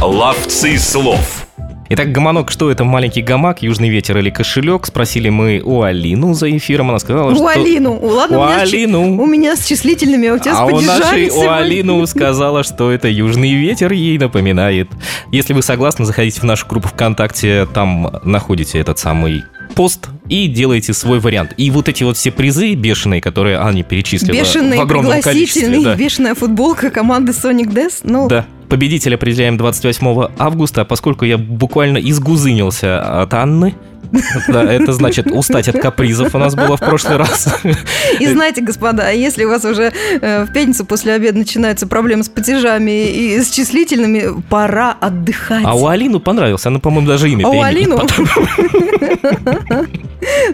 Ловцы 0.00 0.78
слов. 0.78 1.46
Итак, 1.90 2.12
гомонок, 2.12 2.50
что 2.50 2.70
это 2.70 2.84
маленький 2.84 3.20
гамак, 3.22 3.62
южный 3.62 3.88
ветер 3.88 4.18
или 4.18 4.30
кошелек? 4.30 4.86
Спросили 4.86 5.28
мы 5.28 5.60
у 5.64 5.82
Алину 5.82 6.34
за 6.34 6.54
эфиром. 6.56 6.90
Она 6.90 6.98
сказала, 6.98 7.32
У 7.32 7.34
что... 7.34 7.48
Алину. 7.48 7.98
Ладно, 8.00 8.38
У 8.38 8.42
у 8.42 8.46
меня 8.46 8.58
с 8.58 8.62
Алину. 8.62 9.20
У 9.20 9.26
меня 9.26 9.56
с 9.56 9.64
числительными, 9.64 10.28
а 10.28 10.34
у 10.34 10.38
тебя 10.38 10.52
А 10.52 10.68
с 10.68 10.72
у 10.72 10.80
нашей, 10.80 11.30
у. 11.30 11.48
Алину 11.48 12.06
сказала, 12.06 12.62
что 12.62 12.92
это 12.92 13.08
южный 13.08 13.54
ветер 13.54 13.90
ей 13.92 14.18
напоминает. 14.18 14.88
Если 15.32 15.52
вы 15.52 15.62
согласны, 15.62 16.04
заходите 16.04 16.40
в 16.40 16.44
нашу 16.44 16.66
группу 16.68 16.88
ВКонтакте, 16.88 17.66
там 17.72 18.20
находите 18.22 18.78
этот 18.78 18.98
самый 18.98 19.42
пост 19.74 20.08
и 20.28 20.46
делаете 20.46 20.92
свой 20.92 21.18
вариант. 21.18 21.54
И 21.56 21.70
вот 21.70 21.88
эти 21.88 22.04
вот 22.04 22.16
все 22.16 22.30
призы 22.30 22.74
бешеные, 22.74 23.20
которые 23.20 23.58
Аня 23.58 23.82
перечислила 23.82 24.32
Бешеный, 24.34 24.78
в 24.78 24.82
огромном 24.82 25.20
количестве. 25.22 25.80
да. 25.82 25.94
бешеная 25.96 26.34
футболка 26.34 26.90
команды 26.90 27.32
Sonic 27.32 27.72
Death. 27.72 28.00
Ну, 28.04 28.28
Да. 28.28 28.46
Победителя 28.68 29.14
определяем 29.14 29.56
28 29.56 30.28
августа, 30.38 30.84
поскольку 30.84 31.24
я 31.24 31.38
буквально 31.38 31.98
изгузынился 31.98 33.22
от 33.22 33.32
Анны, 33.34 33.74
да, 34.48 34.62
это 34.72 34.92
значит 34.92 35.30
устать 35.30 35.68
от 35.68 35.80
капризов 35.80 36.34
у 36.34 36.38
нас 36.38 36.54
было 36.54 36.76
в 36.76 36.80
прошлый 36.80 37.16
раз. 37.16 37.60
И 38.20 38.26
знаете, 38.26 38.62
господа, 38.62 39.10
если 39.10 39.44
у 39.44 39.48
вас 39.48 39.64
уже 39.64 39.92
э, 40.20 40.44
в 40.44 40.52
пятницу 40.52 40.84
после 40.84 41.12
обеда 41.14 41.38
начинаются 41.38 41.86
проблемы 41.86 42.24
с 42.24 42.28
платежами 42.28 43.08
и 43.08 43.40
с 43.40 43.50
числительными, 43.50 44.42
пора 44.48 44.96
отдыхать. 45.00 45.64
А 45.64 45.74
у 45.74 45.86
Алину 45.86 46.20
понравился, 46.20 46.68
она, 46.68 46.78
по-моему, 46.78 47.08
даже 47.08 47.30
имя 47.30 47.46
А 47.46 47.50
у. 47.50 47.60
Алину? 47.60 48.00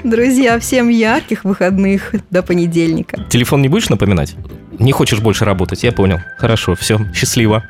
Друзья, 0.05 0.59
всем 0.59 0.89
ярких 0.89 1.45
выходных 1.45 2.15
до 2.31 2.43
понедельника. 2.43 3.25
Телефон 3.29 3.63
не 3.63 3.69
будешь 3.69 3.89
напоминать? 3.89 4.35
Не 4.79 4.93
хочешь 4.93 5.21
больше 5.21 5.45
работать, 5.45 5.83
я 5.85 5.93
понял. 5.93 6.21
Хорошо, 6.37 6.75
все, 6.75 7.01
счастливо. 7.15 7.65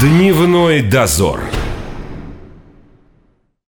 Дневной 0.00 0.82
дозор. 0.82 1.40